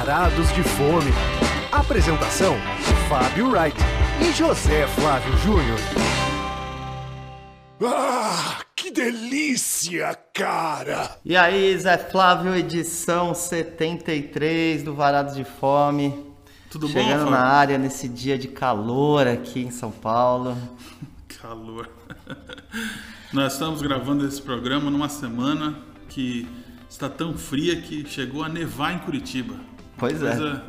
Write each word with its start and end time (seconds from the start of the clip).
Varados 0.00 0.50
de 0.54 0.62
Fome. 0.62 1.12
Apresentação: 1.70 2.56
Fábio 3.06 3.50
Wright 3.50 3.76
e 4.26 4.32
José 4.32 4.86
Flávio 4.86 5.36
Júnior. 5.36 5.78
Ah, 7.84 8.60
que 8.74 8.90
delícia, 8.90 10.18
cara! 10.32 11.18
E 11.22 11.36
aí, 11.36 11.78
Zé 11.78 11.98
Flávio, 11.98 12.56
edição 12.56 13.34
73 13.34 14.82
do 14.82 14.94
Varados 14.94 15.36
de 15.36 15.44
Fome. 15.44 16.14
Tudo 16.70 16.86
bom, 16.86 16.94
Chegando 16.94 17.24
Fábio? 17.24 17.30
na 17.32 17.44
área 17.44 17.76
nesse 17.76 18.08
dia 18.08 18.38
de 18.38 18.48
calor 18.48 19.26
aqui 19.26 19.60
em 19.60 19.70
São 19.70 19.90
Paulo. 19.90 20.56
Calor. 21.42 21.90
Nós 23.34 23.52
estamos 23.52 23.82
gravando 23.82 24.26
esse 24.26 24.40
programa 24.40 24.90
numa 24.90 25.10
semana 25.10 25.78
que 26.08 26.48
está 26.88 27.06
tão 27.06 27.36
fria 27.36 27.82
que 27.82 28.08
chegou 28.08 28.42
a 28.42 28.48
nevar 28.48 28.94
em 28.94 28.98
Curitiba. 29.00 29.68
Pois 30.00 30.20
é. 30.22 30.60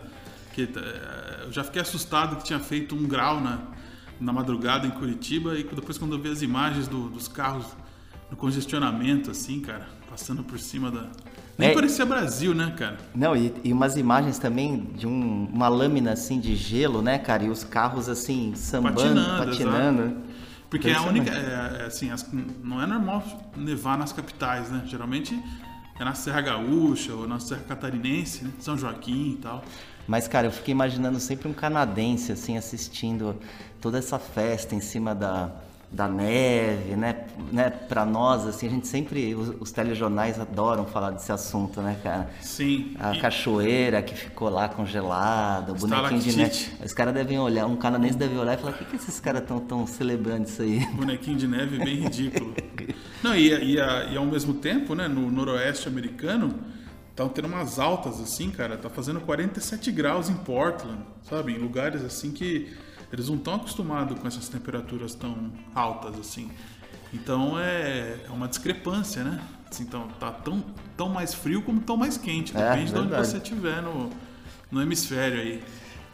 Que, 0.54 0.64
eh, 0.64 1.44
eu 1.46 1.52
já 1.52 1.64
fiquei 1.64 1.82
assustado 1.82 2.36
que 2.36 2.44
tinha 2.44 2.60
feito 2.60 2.94
um 2.94 3.08
grau 3.08 3.40
na, 3.42 3.60
na 4.20 4.32
madrugada 4.34 4.86
em 4.86 4.92
Curitiba 4.92 5.58
e 5.58 5.64
depois 5.64 5.98
quando 5.98 6.16
eu 6.16 6.20
vi 6.22 6.30
as 6.30 6.42
imagens 6.42 6.88
do- 6.88 7.10
dos 7.10 7.28
carros 7.28 7.66
no 8.30 8.36
congestionamento, 8.38 9.32
assim, 9.32 9.60
cara, 9.62 9.88
passando 10.10 10.44
por 10.44 10.60
cima 10.60 10.92
da. 10.92 11.08
Nem 11.58 11.70
É. 11.70 11.74
parecia 11.74 12.06
Brasil, 12.06 12.54
né, 12.54 12.74
cara? 12.78 12.98
Não, 13.16 13.36
e, 13.36 13.54
e 13.64 13.72
umas 13.74 13.96
imagens 13.98 14.38
também 14.38 14.90
de 14.96 15.08
um- 15.08 15.46
uma 15.52 15.68
lâmina 15.70 16.12
assim 16.12 16.40
de 16.40 16.56
gelo, 16.56 17.02
né, 17.02 17.18
cara? 17.18 17.44
E 17.44 17.50
os 17.50 17.64
carros 17.64 18.10
assim 18.10 18.54
sambando, 18.56 18.96
Patinando, 18.96 19.46
patinando. 19.46 20.18
Porque 20.70 20.90
é 20.90 20.96
a 20.96 21.02
única. 21.02 21.30
É, 21.34 21.82
é, 21.82 21.86
assim, 21.86 22.10
as- 22.12 22.26
não 22.64 22.82
é 22.82 22.86
normal 22.88 23.24
nevar 23.56 23.98
nas 23.98 24.12
capitais, 24.14 24.70
né? 24.70 24.84
Geralmente 24.86 25.38
é 26.02 26.06
na 26.06 26.16
Serra 26.16 26.42
Gaúcha 26.42 27.14
ou 27.14 27.28
na 27.28 27.40
Serra 27.40 27.62
Catarinense, 27.68 28.44
né? 28.44 28.52
São 28.60 28.78
Joaquim 28.78 29.34
e 29.34 29.38
tal. 29.38 29.64
Mas, 30.08 30.28
cara, 30.28 30.48
eu 30.48 30.52
fiquei 30.52 30.72
imaginando 30.72 31.20
sempre 31.20 31.48
um 31.48 31.54
canadense, 31.54 32.32
assim, 32.32 32.58
assistindo 32.58 33.36
toda 33.80 34.00
essa 34.00 34.18
festa 34.18 34.74
em 34.74 34.82
cima 34.82 35.14
da, 35.14 35.52
da 35.92 36.08
neve, 36.08 36.96
né? 36.96 37.28
né? 37.52 37.70
Pra 37.70 38.04
nós, 38.04 38.48
assim, 38.48 38.66
a 38.66 38.70
gente 38.72 38.88
sempre, 38.88 39.36
os, 39.36 39.54
os 39.60 39.72
telejornais 39.72 40.40
adoram 40.40 40.86
falar 40.86 41.12
desse 41.12 41.32
assunto, 41.32 41.82
né, 41.82 41.96
cara? 42.02 42.32
Sim. 42.42 42.96
A 43.00 43.14
e- 43.16 43.22
cachoeira 43.22 44.02
que 44.02 44.16
ficou 44.16 44.50
lá 44.50 44.68
congelada, 44.68 45.72
o 45.72 45.76
bonequinho 45.76 46.20
de 46.20 46.36
neve. 46.36 46.72
Os 46.84 46.94
caras 46.94 47.14
devem 47.14 47.38
olhar, 47.38 47.68
um 47.68 47.76
canadense 47.76 48.18
deve 48.18 48.36
olhar 48.38 48.56
e 48.56 48.58
falar, 48.58 48.74
o 48.74 48.78
que, 48.80 48.86
que 48.86 48.96
esses 48.96 49.20
caras 49.20 49.44
estão 49.44 49.60
tão 49.60 49.86
celebrando 49.86 50.48
isso 50.48 50.64
aí? 50.64 50.84
bonequinho 50.96 51.38
de 51.38 51.48
neve 51.48 51.78
bem 51.78 52.02
ridículo. 52.02 52.56
Não, 53.24 53.36
e, 53.36 53.50
e, 53.50 53.76
e 53.76 54.18
ao 54.18 54.26
mesmo 54.26 54.56
tempo, 54.56 54.96
né, 54.96 55.08
no 55.08 55.30
noroeste 55.30 55.88
americano, 55.88 56.60
estão 57.10 57.30
tendo 57.30 57.48
umas 57.48 57.78
altas 57.78 58.20
assim, 58.20 58.50
cara, 58.50 58.78
tá 58.78 58.90
fazendo 58.90 59.20
47 59.22 59.92
graus 59.92 60.30
em 60.30 60.36
Portland, 60.36 61.04
sabe? 61.24 61.54
Em 61.54 61.58
lugares 61.58 62.04
assim 62.04 62.32
que 62.32 62.76
eles 63.12 63.28
não 63.30 63.36
estão 63.36 63.56
acostumados 63.56 64.18
com 64.18 64.28
essas 64.28 64.48
temperaturas 64.50 65.14
tão 65.14 65.52
altas 65.76 66.18
assim. 66.20 66.50
Então 67.14 67.60
é, 67.60 68.18
é 68.26 68.30
uma 68.32 68.48
discrepância, 68.48 69.24
né? 69.24 69.40
Assim, 69.70 69.84
então, 69.84 70.08
tá 70.20 70.32
tão, 70.32 70.64
tão 70.98 71.10
mais 71.10 71.34
frio 71.34 71.62
como 71.62 71.80
tão 71.82 71.96
mais 71.96 72.18
quente, 72.18 72.56
É, 72.56 72.70
depende 72.70 72.92
de 72.92 73.00
onde 73.00 73.16
você 73.16 73.38
estiver 73.38 73.82
no, 73.82 74.10
no 74.70 74.82
hemisfério 74.82 75.40
aí. 75.40 75.64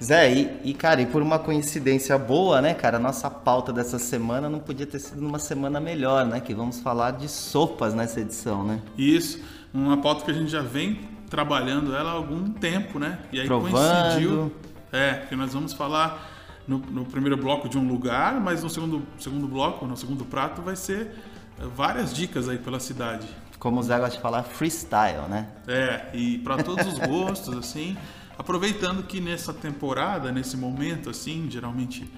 Zé, 0.03 0.31
e, 0.31 0.59
e, 0.63 0.73
cara, 0.73 1.01
e 1.01 1.07
por 1.07 1.21
uma 1.23 1.39
coincidência 1.39 2.17
boa, 2.17 2.61
né, 2.61 2.73
cara, 2.73 2.97
a 2.97 2.99
nossa 2.99 3.29
pauta 3.29 3.73
dessa 3.73 3.97
semana 3.97 4.47
não 4.47 4.59
podia 4.59 4.85
ter 4.85 4.99
sido 4.99 5.21
numa 5.21 5.39
semana 5.39 5.79
melhor, 5.79 6.25
né? 6.25 6.39
Que 6.39 6.53
vamos 6.53 6.79
falar 6.79 7.11
de 7.11 7.27
sopas 7.27 7.95
nessa 7.95 8.21
edição, 8.21 8.63
né? 8.63 8.79
Isso, 8.95 9.41
uma 9.73 9.97
pauta 9.97 10.23
que 10.23 10.31
a 10.31 10.33
gente 10.33 10.51
já 10.51 10.61
vem 10.61 10.99
trabalhando 11.29 11.95
ela 11.95 12.11
há 12.11 12.13
algum 12.13 12.51
tempo, 12.51 12.99
né? 12.99 13.19
E 13.31 13.39
aí 13.39 13.47
Provando. 13.47 13.71
coincidiu. 13.71 14.53
É, 14.91 15.25
que 15.27 15.35
nós 15.35 15.53
vamos 15.53 15.73
falar 15.73 16.31
no, 16.67 16.77
no 16.77 17.05
primeiro 17.05 17.35
bloco 17.35 17.67
de 17.67 17.77
um 17.77 17.87
lugar, 17.87 18.39
mas 18.39 18.63
no 18.63 18.69
segundo, 18.69 19.01
segundo 19.17 19.47
bloco, 19.47 19.85
no 19.85 19.97
segundo 19.97 20.23
prato, 20.25 20.61
vai 20.61 20.75
ser 20.75 21.11
eh, 21.59 21.65
várias 21.75 22.13
dicas 22.13 22.47
aí 22.47 22.57
pela 22.57 22.79
cidade. 22.79 23.27
Como 23.59 23.79
o 23.79 23.83
Zé 23.83 23.97
gosta 23.97 24.15
de 24.15 24.21
falar, 24.21 24.43
freestyle, 24.43 25.27
né? 25.29 25.47
É, 25.67 26.05
e 26.13 26.37
para 26.39 26.63
todos 26.63 26.85
os 26.87 26.99
gostos, 26.99 27.57
assim. 27.57 27.97
Aproveitando 28.37 29.03
que 29.03 29.19
nessa 29.19 29.53
temporada, 29.53 30.31
nesse 30.31 30.55
momento, 30.55 31.09
assim, 31.09 31.47
geralmente 31.49 32.09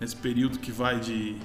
nesse 0.00 0.16
período 0.16 0.58
que 0.58 0.72
vai 0.72 0.98
de 0.98 1.36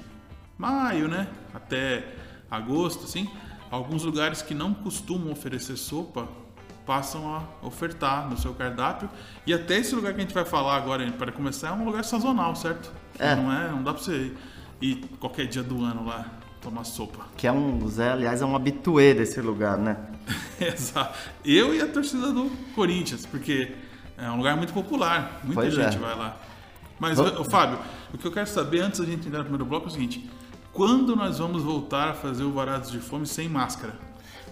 maio, 0.58 1.06
né, 1.06 1.28
até 1.54 2.14
agosto, 2.50 3.04
assim, 3.04 3.28
alguns 3.70 4.02
lugares 4.02 4.42
que 4.42 4.54
não 4.54 4.72
costumam 4.72 5.30
oferecer 5.30 5.76
sopa 5.76 6.28
passam 6.86 7.34
a 7.34 7.66
ofertar 7.66 8.30
no 8.30 8.38
seu 8.38 8.54
cardápio. 8.54 9.10
E 9.44 9.52
até 9.52 9.78
esse 9.78 9.94
lugar 9.94 10.14
que 10.14 10.20
a 10.20 10.22
gente 10.22 10.34
vai 10.34 10.44
falar 10.44 10.76
agora, 10.76 11.10
para 11.12 11.32
começar, 11.32 11.68
é 11.68 11.72
um 11.72 11.84
lugar 11.84 12.04
sazonal, 12.04 12.54
certo? 12.54 12.92
É. 13.18 13.34
Não 13.34 13.52
é, 13.52 13.68
não 13.68 13.82
dá 13.82 13.92
para 13.92 14.02
você 14.02 14.32
ir 14.80 15.04
qualquer 15.18 15.46
dia 15.46 15.64
do 15.64 15.82
ano 15.82 16.06
lá 16.06 16.24
tomar 16.60 16.84
sopa. 16.84 17.26
Que 17.36 17.46
é 17.46 17.52
um, 17.52 17.82
o 17.82 17.88
Zé, 17.88 18.10
aliás, 18.10 18.40
é 18.40 18.46
um 18.46 18.54
habituê 18.54 19.14
desse 19.14 19.40
lugar, 19.40 19.76
né? 19.76 19.96
Exato. 20.60 21.18
Eu 21.44 21.74
e 21.74 21.80
a 21.80 21.88
torcida 21.88 22.32
do 22.32 22.50
Corinthians, 22.74 23.26
porque 23.26 23.72
é 24.18 24.30
um 24.30 24.36
lugar 24.36 24.56
muito 24.56 24.72
popular. 24.72 25.40
Muita 25.44 25.60
Pois 25.62 25.74
gente 25.74 25.96
é. 25.96 25.98
vai 25.98 26.16
lá. 26.16 26.36
Mas, 26.98 27.18
ô, 27.18 27.44
Fábio, 27.44 27.78
o 28.12 28.18
que 28.18 28.26
eu 28.26 28.32
quero 28.32 28.46
saber 28.46 28.80
antes 28.80 29.00
da 29.00 29.06
gente 29.06 29.26
entrar 29.26 29.38
no 29.40 29.44
primeiro 29.44 29.64
bloco 29.66 29.86
é 29.86 29.88
o 29.88 29.92
seguinte: 29.92 30.28
quando 30.72 31.14
nós 31.14 31.38
vamos 31.38 31.62
voltar 31.62 32.10
a 32.10 32.14
fazer 32.14 32.44
o 32.44 32.52
Varados 32.52 32.90
de 32.90 32.98
Fome 32.98 33.26
sem 33.26 33.48
máscara? 33.48 33.94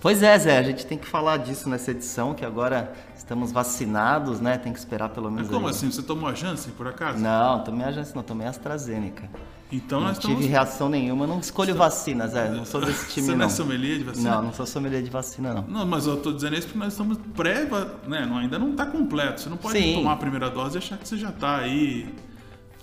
Pois 0.01 0.23
é, 0.23 0.39
Zé, 0.39 0.59
a 0.59 0.63
gente 0.63 0.85
tem 0.85 0.99
que 0.99 1.07
falar 1.07 1.39
disso 1.39 1.67
nessa 1.71 1.91
edição, 1.91 2.35
que 2.35 2.45
agora 2.45 2.93
estamos 3.17 3.51
vacinados, 3.51 4.39
né? 4.39 4.59
Tem 4.59 4.71
que 4.71 4.79
esperar 4.79 5.09
pelo 5.09 5.27
Mas 5.31 5.35
menos. 5.37 5.51
como 5.51 5.67
aí- 5.67 5.71
assim? 5.71 5.91
Você 5.91 6.03
tomou 6.03 6.29
a 6.29 6.35
Janssen, 6.35 6.75
por 6.75 6.87
acaso? 6.87 7.19
Não, 7.19 7.65
tomei 7.65 7.87
a 7.87 7.91
Janssen, 7.93 8.15
não, 8.15 8.23
tomei 8.23 8.47
a 8.47 8.51
AstraZeneca. 8.51 9.31
Então 9.73 9.99
não 10.01 10.09
nós 10.09 10.19
tive 10.19 10.33
estamos. 10.35 10.51
reação 10.51 10.89
nenhuma, 10.89 11.27
não 11.27 11.41
escolho 11.41 11.75
vacina, 11.75 12.29
Zé. 12.29 12.49
Não 12.51 12.65
sou 12.65 12.81
desse 12.81 13.09
time, 13.13 13.27
Você 13.27 13.33
não 13.33 13.39
não. 13.39 13.47
é 13.47 13.49
sommelier 13.49 13.99
de 13.99 14.05
vacina? 14.05 14.31
Não, 14.37 14.43
não 14.43 14.53
sou 14.53 14.67
sommelier 14.67 15.03
de 15.03 15.11
vacina, 15.11 15.55
não. 15.55 15.63
Não, 15.63 15.87
mas 15.87 16.07
eu 16.07 16.17
tô 16.19 16.33
dizendo 16.33 16.55
isso 16.55 16.67
porque 16.69 16.79
nós 16.79 16.93
estamos 16.93 17.19
pré, 17.35 17.67
né? 18.07 18.29
ainda 18.39 18.59
não 18.59 18.77
tá 18.77 18.87
completo. 18.87 19.41
Você 19.41 19.49
não 19.49 19.57
pode 19.57 19.79
Sim. 19.79 19.95
tomar 19.95 20.13
a 20.13 20.17
primeira 20.17 20.49
dose 20.51 20.77
e 20.77 20.79
achar 20.79 20.97
que 20.99 21.09
você 21.09 21.17
já 21.17 21.33
tá 21.33 21.57
aí, 21.57 22.15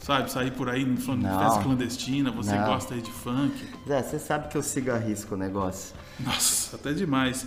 sabe, 0.02 0.30
sair 0.32 0.52
por 0.52 0.68
aí 0.70 0.82
em 0.84 0.98
festa 0.98 1.62
clandestina, 1.64 2.30
você 2.32 2.56
Não. 2.56 2.66
gosta 2.66 2.94
aí 2.94 3.02
de 3.02 3.12
funk. 3.12 3.54
Zé, 3.88 4.02
você 4.02 4.20
sabe 4.20 4.50
que 4.50 4.58
eu 4.58 4.64
sigo 4.64 4.92
a 4.92 4.98
risco 4.98 5.36
o 5.36 5.38
negócio. 5.38 5.96
Nossa, 6.20 6.76
até 6.76 6.92
demais. 6.92 7.46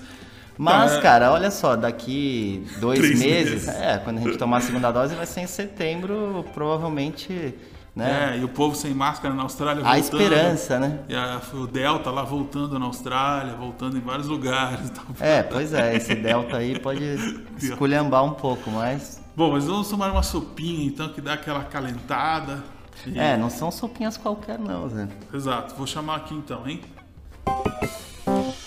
Mas, 0.56 0.92
Tá, 0.92 0.98
é- 0.98 1.00
cara, 1.02 1.32
olha 1.32 1.50
só, 1.50 1.74
daqui 1.76 2.64
dois 2.80 3.00
meses, 3.00 3.64
meses. 3.66 3.68
é, 3.68 3.98
quando 3.98 4.18
a 4.18 4.20
gente 4.22 4.38
tomar 4.38 4.58
a 4.58 4.60
segunda 4.60 4.90
dose, 4.92 5.14
vai 5.16 5.26
ser 5.26 5.40
em 5.40 5.46
setembro, 5.48 6.44
provavelmente, 6.54 7.52
né? 7.94 8.34
É, 8.34 8.38
e 8.38 8.44
o 8.44 8.48
povo 8.48 8.74
sem 8.74 8.92
máscara 8.92 9.32
na 9.34 9.42
Austrália 9.44 9.82
a 9.84 9.92
voltando. 9.94 10.20
esperança, 10.20 10.78
né? 10.80 11.00
E 11.08 11.14
a, 11.14 11.40
o 11.54 11.66
Delta 11.66 12.10
lá 12.10 12.22
voltando 12.24 12.78
na 12.78 12.86
Austrália, 12.86 13.54
voltando 13.54 13.96
em 13.96 14.00
vários 14.00 14.26
lugares. 14.26 14.90
Então, 14.94 15.04
É, 15.20 15.42
pois 15.42 15.72
é, 15.72 15.96
esse 15.96 16.14
delta 16.14 16.56
aí 16.56 16.78
pode 16.78 17.04
esculhambar 17.60 18.24
um 18.24 18.32
pouco, 18.32 18.70
mas. 18.70 19.22
Bom, 19.36 19.52
mas 19.52 19.64
vamos 19.66 19.88
tomar 19.88 20.10
uma 20.10 20.22
sopinha 20.22 20.86
então 20.86 21.08
que 21.08 21.20
dá 21.20 21.34
aquela 21.34 21.64
calentada. 21.64 22.62
E- 23.06 23.18
É, 23.18 23.36
não 23.36 23.50
são 23.50 23.70
sopinhas 23.70 24.16
qualquer, 24.16 24.58
não, 24.58 24.88
Zé. 24.88 25.08
Exato, 25.32 25.74
vou 25.76 25.86
chamar 25.86 26.16
aqui 26.16 26.34
então, 26.34 26.66
hein? 26.68 26.80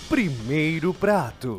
Primeiro 0.08 0.92
prato. 0.94 1.58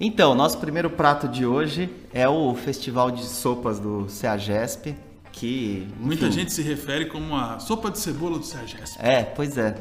Então, 0.00 0.34
nosso 0.34 0.58
primeiro 0.58 0.90
prato 0.90 1.26
de 1.28 1.44
hoje 1.46 1.90
é 2.12 2.28
o 2.28 2.54
Festival 2.54 3.10
de 3.10 3.24
Sopas 3.24 3.80
do 3.80 4.08
CEAGESP, 4.08 4.94
que. 5.32 5.86
enfim, 5.86 5.94
Muita 6.00 6.30
gente 6.30 6.52
se 6.52 6.62
refere 6.62 7.06
como 7.06 7.36
a 7.36 7.58
sopa 7.58 7.90
de 7.90 7.98
cebola 7.98 8.38
do 8.38 8.44
Sergesp. 8.44 8.96
É, 8.98 9.22
pois 9.22 9.56
é. 9.56 9.74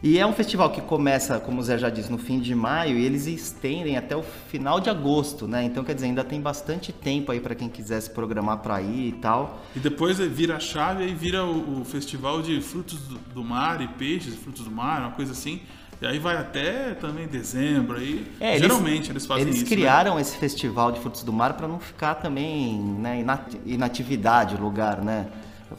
E 0.00 0.16
é 0.16 0.24
um 0.24 0.32
festival 0.32 0.70
que 0.70 0.80
começa, 0.80 1.40
como 1.40 1.60
o 1.60 1.64
Zé 1.64 1.76
já 1.76 1.90
disse, 1.90 2.10
no 2.10 2.18
fim 2.18 2.38
de 2.38 2.54
maio 2.54 2.96
e 2.96 3.04
eles 3.04 3.26
estendem 3.26 3.96
até 3.96 4.16
o 4.16 4.22
final 4.22 4.78
de 4.78 4.88
agosto, 4.88 5.48
né? 5.48 5.64
Então, 5.64 5.82
quer 5.82 5.92
dizer, 5.92 6.06
ainda 6.06 6.22
tem 6.22 6.40
bastante 6.40 6.92
tempo 6.92 7.32
aí 7.32 7.40
para 7.40 7.52
quem 7.56 7.68
quiser 7.68 8.00
se 8.00 8.08
programar 8.10 8.58
para 8.58 8.80
ir 8.80 9.08
e 9.08 9.12
tal. 9.12 9.60
E 9.74 9.80
depois 9.80 10.18
vira 10.18 10.56
a 10.56 10.60
chave 10.60 11.04
e 11.04 11.12
vira 11.12 11.44
o, 11.44 11.80
o 11.80 11.84
festival 11.84 12.40
de 12.40 12.60
frutos 12.60 13.00
do, 13.00 13.18
do 13.34 13.42
mar 13.42 13.80
e 13.80 13.88
peixes, 13.88 14.36
frutos 14.36 14.64
do 14.64 14.70
mar, 14.70 15.00
uma 15.00 15.10
coisa 15.10 15.32
assim. 15.32 15.62
E 16.00 16.06
aí 16.06 16.18
vai 16.18 16.36
até 16.36 16.94
também 16.94 17.26
dezembro 17.26 17.96
aí. 17.98 18.30
É, 18.38 18.50
eles- 18.50 18.62
Geralmente 18.62 19.10
eles 19.10 19.26
fazem 19.26 19.42
Eles 19.44 19.56
isso. 19.56 19.64
né? 19.64 19.70
criaram 19.70 20.18
esse 20.18 20.36
festival 20.36 20.92
de 20.92 21.00
frutos 21.00 21.24
do 21.24 21.32
mar 21.32 21.54
para 21.54 21.66
não 21.66 21.80
ficar 21.80 22.14
também 22.16 22.78
né, 22.80 23.20
inat- 23.20 23.56
inatividade 23.66 24.54
o 24.54 24.60
lugar, 24.60 25.02
né? 25.02 25.26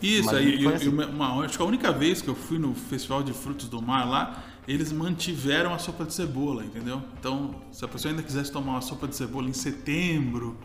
Isso, 0.01 0.36
aí, 0.36 0.62
eu- 0.63 0.75
assim. 0.75 0.86
eu- 0.86 1.10
uma- 1.10 1.44
acho 1.45 1.57
que 1.57 1.63
a 1.63 1.66
única 1.66 1.92
vez 1.92 2.21
que 2.21 2.27
eu 2.27 2.36
fui 2.36 2.60
no 2.60 2.75
Festival 2.75 3.24
de 3.24 3.33
Frutos 3.33 3.68
do 3.68 3.81
Mar 3.81 4.07
lá, 4.07 4.44
eles 4.68 4.92
mantiveram 4.92 5.74
a 5.74 5.80
sopa 5.80 6.04
de 6.06 6.13
cebola, 6.13 6.63
entendeu? 6.63 7.01
Então, 7.19 7.56
se 7.71 7.83
a 7.83 7.88
pessoa 7.88 8.12
ainda 8.12 8.21
quisesse 8.21 8.51
tomar 8.51 8.74
uma 8.74 8.81
sopa 8.81 9.07
de 9.07 9.16
cebola 9.16 9.50
em 9.50 9.54
setembro, 9.54 10.56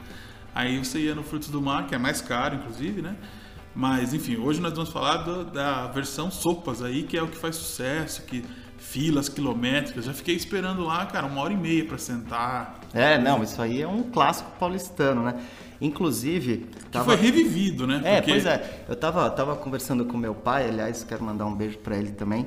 aí 0.54 0.76
você 0.78 0.98
ia 0.98 1.14
no 1.14 1.22
Frutos 1.22 1.48
do 1.48 1.62
Mar, 1.62 1.86
que 1.86 1.94
é 1.94 1.98
mais 1.98 2.20
caro, 2.20 2.56
inclusive, 2.56 3.00
né? 3.00 3.16
Mas, 3.74 4.12
enfim, 4.12 4.36
hoje 4.36 4.60
nós 4.60 4.74
vamos 4.74 4.90
falar 4.90 5.18
do- 5.18 5.44
da 5.46 5.86
versão 5.86 6.30
sopas 6.30 6.82
aí, 6.82 7.02
que 7.04 7.16
é 7.16 7.22
o 7.22 7.26
que 7.26 7.36
faz 7.38 7.56
sucesso, 7.56 8.22
que 8.22 8.44
filas 8.84 9.28
quilométricas. 9.28 10.04
Já 10.04 10.12
fiquei 10.12 10.34
esperando 10.36 10.84
lá, 10.84 11.04
cara, 11.06 11.26
uma 11.26 11.40
hora 11.40 11.52
e 11.52 11.56
meia 11.56 11.84
para 11.84 11.98
sentar. 11.98 12.80
É, 12.92 13.18
não, 13.18 13.42
isso 13.42 13.60
aí 13.60 13.80
é 13.82 13.88
um 13.88 14.02
clássico 14.04 14.50
paulistano, 14.58 15.22
né? 15.22 15.34
Inclusive. 15.80 16.58
Que 16.58 16.84
tava- 16.86 17.04
foi 17.06 17.16
revivido, 17.16 17.86
né? 17.86 18.00
É, 18.04 18.16
Porque- 18.16 18.30
pois 18.30 18.46
é. 18.46 18.84
Eu 18.88 18.94
tava, 18.96 19.28
tava 19.30 19.56
conversando 19.56 20.04
com 20.04 20.16
meu 20.16 20.34
pai, 20.34 20.68
aliás, 20.68 21.02
quero 21.02 21.24
mandar 21.24 21.46
um 21.46 21.54
beijo 21.54 21.78
pra 21.78 21.96
ele 21.96 22.12
também. 22.12 22.46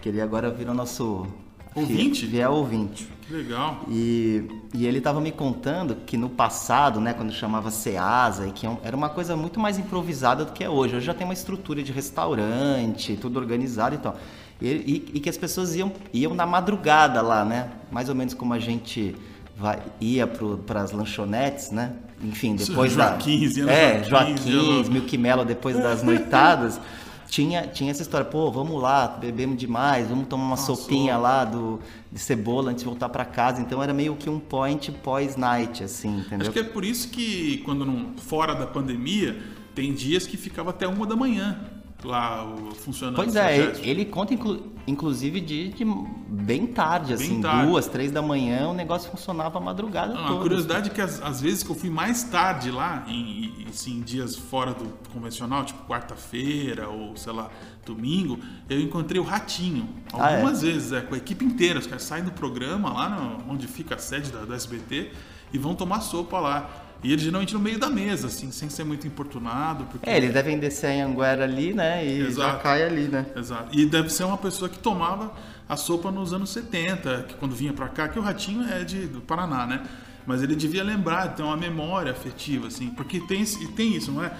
Que 0.00 0.08
ele 0.08 0.20
agora 0.20 0.50
virou 0.50 0.74
nosso. 0.74 1.26
Ouvinte? 1.74 2.26
Fiel 2.26 2.52
ouvinte. 2.52 3.08
Que 3.26 3.32
legal. 3.32 3.84
E, 3.88 4.42
e 4.74 4.86
ele 4.86 4.98
estava 4.98 5.20
me 5.20 5.30
contando 5.30 5.94
que 6.04 6.16
no 6.16 6.28
passado, 6.28 7.00
né, 7.00 7.12
quando 7.12 7.32
chamava 7.32 7.70
Ceasa, 7.70 8.48
e 8.48 8.50
que 8.50 8.66
é 8.66 8.76
era 8.82 8.96
uma 8.96 9.08
coisa 9.08 9.36
muito 9.36 9.60
mais 9.60 9.78
improvisada 9.78 10.44
do 10.44 10.52
que 10.52 10.64
é 10.64 10.68
hoje. 10.68 10.96
Hoje 10.96 11.06
já 11.06 11.14
tem 11.14 11.24
uma 11.24 11.32
estrutura 11.34 11.80
de 11.80 11.92
restaurante, 11.92 13.16
tudo 13.20 13.38
organizado 13.38 13.94
e 13.94 13.98
tal. 13.98 14.16
E, 14.60 14.66
e- 14.68 15.10
e 15.14 15.20
que 15.20 15.28
as 15.28 15.36
pessoas 15.38 15.74
iam, 15.74 15.92
iam 16.12 16.34
na 16.34 16.44
madrugada 16.46 17.22
lá, 17.22 17.44
né? 17.44 17.68
Mais 17.90 18.08
ou 18.08 18.14
menos 18.14 18.34
como 18.34 18.52
a 18.54 18.58
gente 18.58 19.14
vai, 19.56 19.78
ia 20.00 20.26
para 20.26 20.82
as 20.82 20.92
lanchonetes, 20.92 21.70
né? 21.70 21.92
Enfim, 22.22 22.54
depois 22.56 22.92
Joaquins, 22.92 23.56
da... 23.56 23.70
É, 23.72 24.04
Joaquins, 24.04 24.44
no- 24.44 24.90
Milk 24.90 25.16
Mello, 25.18 25.44
depois 25.44 25.76
das 25.78 26.02
noitadas. 26.02 26.80
Tinha, 27.30 27.64
tinha 27.68 27.92
essa 27.92 28.02
história, 28.02 28.26
pô, 28.26 28.50
vamos 28.50 28.82
lá, 28.82 29.06
bebemos 29.06 29.56
demais, 29.56 30.08
vamos 30.08 30.26
tomar 30.26 30.42
uma 30.46 30.56
sopinha 30.56 31.16
lá 31.16 31.44
do, 31.44 31.78
de 32.10 32.18
cebola 32.18 32.72
antes 32.72 32.82
de 32.82 32.86
voltar 32.88 33.08
para 33.08 33.24
casa. 33.24 33.60
Então 33.62 33.80
era 33.80 33.94
meio 33.94 34.16
que 34.16 34.28
um 34.28 34.40
point 34.40 34.90
pós-night, 34.90 35.84
assim, 35.84 36.18
entendeu? 36.18 36.40
Acho 36.40 36.50
que 36.50 36.58
é 36.58 36.64
por 36.64 36.84
isso 36.84 37.08
que 37.08 37.58
quando 37.58 37.86
não, 37.86 38.14
fora 38.16 38.52
da 38.52 38.66
pandemia, 38.66 39.40
tem 39.76 39.94
dias 39.94 40.26
que 40.26 40.36
ficava 40.36 40.70
até 40.70 40.88
uma 40.88 41.06
da 41.06 41.14
manhã 41.14 41.60
lá 42.04 42.44
o 42.44 42.74
funcionando. 42.74 43.16
Pois 43.16 43.36
é, 43.36 43.72
ele, 43.82 44.04
conta 44.04 44.32
inclu- 44.34 44.72
inclusive 44.86 45.40
de, 45.40 45.68
de 45.68 45.84
bem 46.28 46.66
tarde, 46.66 47.14
Bem 47.14 47.26
assim, 47.26 47.40
tarde. 47.40 47.66
duas, 47.68 47.86
três 47.86 48.10
da 48.10 48.22
manhã, 48.22 48.68
o 48.68 48.74
negócio 48.74 49.10
funcionava 49.10 49.58
a 49.58 49.60
madrugada 49.60 50.14
Não, 50.14 50.26
toda. 50.26 50.38
a 50.38 50.42
curiosidade 50.42 50.90
é 50.90 50.92
que 50.92 51.00
às, 51.00 51.20
às 51.22 51.40
vezes 51.40 51.62
que 51.62 51.70
eu 51.70 51.74
fui 51.74 51.90
mais 51.90 52.22
tarde 52.24 52.70
lá, 52.70 53.04
em, 53.06 53.66
assim, 53.68 54.00
dias 54.00 54.34
fora 54.36 54.72
do 54.72 54.88
convencional, 55.12 55.64
tipo 55.64 55.82
quarta-feira 55.86 56.88
ou 56.88 57.16
sei 57.16 57.32
lá, 57.32 57.50
domingo, 57.84 58.38
eu 58.68 58.80
encontrei 58.80 59.20
o 59.20 59.24
Ratinho. 59.24 59.88
Ah, 60.12 60.30
é? 60.30 60.34
Algumas 60.36 60.62
vezes, 60.62 60.92
é, 60.92 61.00
com 61.00 61.14
a 61.14 61.18
equipe 61.18 61.44
inteira. 61.44 61.78
Os 61.78 61.86
caras 61.86 62.02
saem 62.02 62.24
do 62.24 62.32
programa 62.32 62.92
lá 62.92 63.08
no- 63.10 63.52
onde 63.52 63.66
fica 63.66 63.94
a 63.94 63.98
sede 63.98 64.30
da, 64.30 64.44
da 64.44 64.54
SBT 64.54 65.10
e 65.52 65.58
vão 65.58 65.74
tomar 65.74 66.00
sopa 66.00 66.38
lá. 66.38 66.70
E 67.02 67.12
ele 67.12 67.22
geralmente 67.22 67.54
no 67.54 67.60
meio 67.60 67.78
da 67.78 67.88
mesa, 67.88 68.26
assim, 68.26 68.50
sem 68.50 68.68
ser 68.68 68.84
muito 68.84 69.06
importunado. 69.06 69.84
Porque... 69.84 70.08
É, 70.08 70.16
eles 70.16 70.32
devem 70.32 70.58
descer 70.58 70.90
em 70.90 71.02
Anguera 71.02 71.44
ali, 71.44 71.72
né, 71.72 72.04
e 72.04 72.20
já 72.22 72.28
Exato. 72.28 72.62
cai 72.62 72.82
ali, 72.82 73.08
né? 73.08 73.26
Exato. 73.34 73.68
E 73.72 73.86
deve 73.86 74.10
ser 74.10 74.24
uma 74.24 74.36
pessoa 74.36 74.68
que 74.68 74.78
tomava 74.78 75.32
a 75.68 75.76
sopa 75.76 76.10
nos 76.10 76.32
anos 76.32 76.50
70, 76.50 77.26
que 77.28 77.34
quando 77.34 77.54
vinha 77.54 77.72
pra 77.72 77.88
cá, 77.88 78.08
que 78.08 78.18
o 78.18 78.22
Ratinho 78.22 78.68
é 78.68 78.84
de, 78.84 79.06
do 79.06 79.20
Paraná, 79.20 79.66
né? 79.66 79.82
Mas 80.26 80.42
ele 80.42 80.54
devia 80.54 80.84
lembrar, 80.84 81.28
ter 81.28 81.42
uma 81.42 81.56
memória 81.56 82.12
afetiva, 82.12 82.66
assim, 82.66 82.90
porque 82.90 83.20
tem, 83.20 83.44
tem 83.44 83.96
isso, 83.96 84.12
não 84.12 84.22
é? 84.22 84.32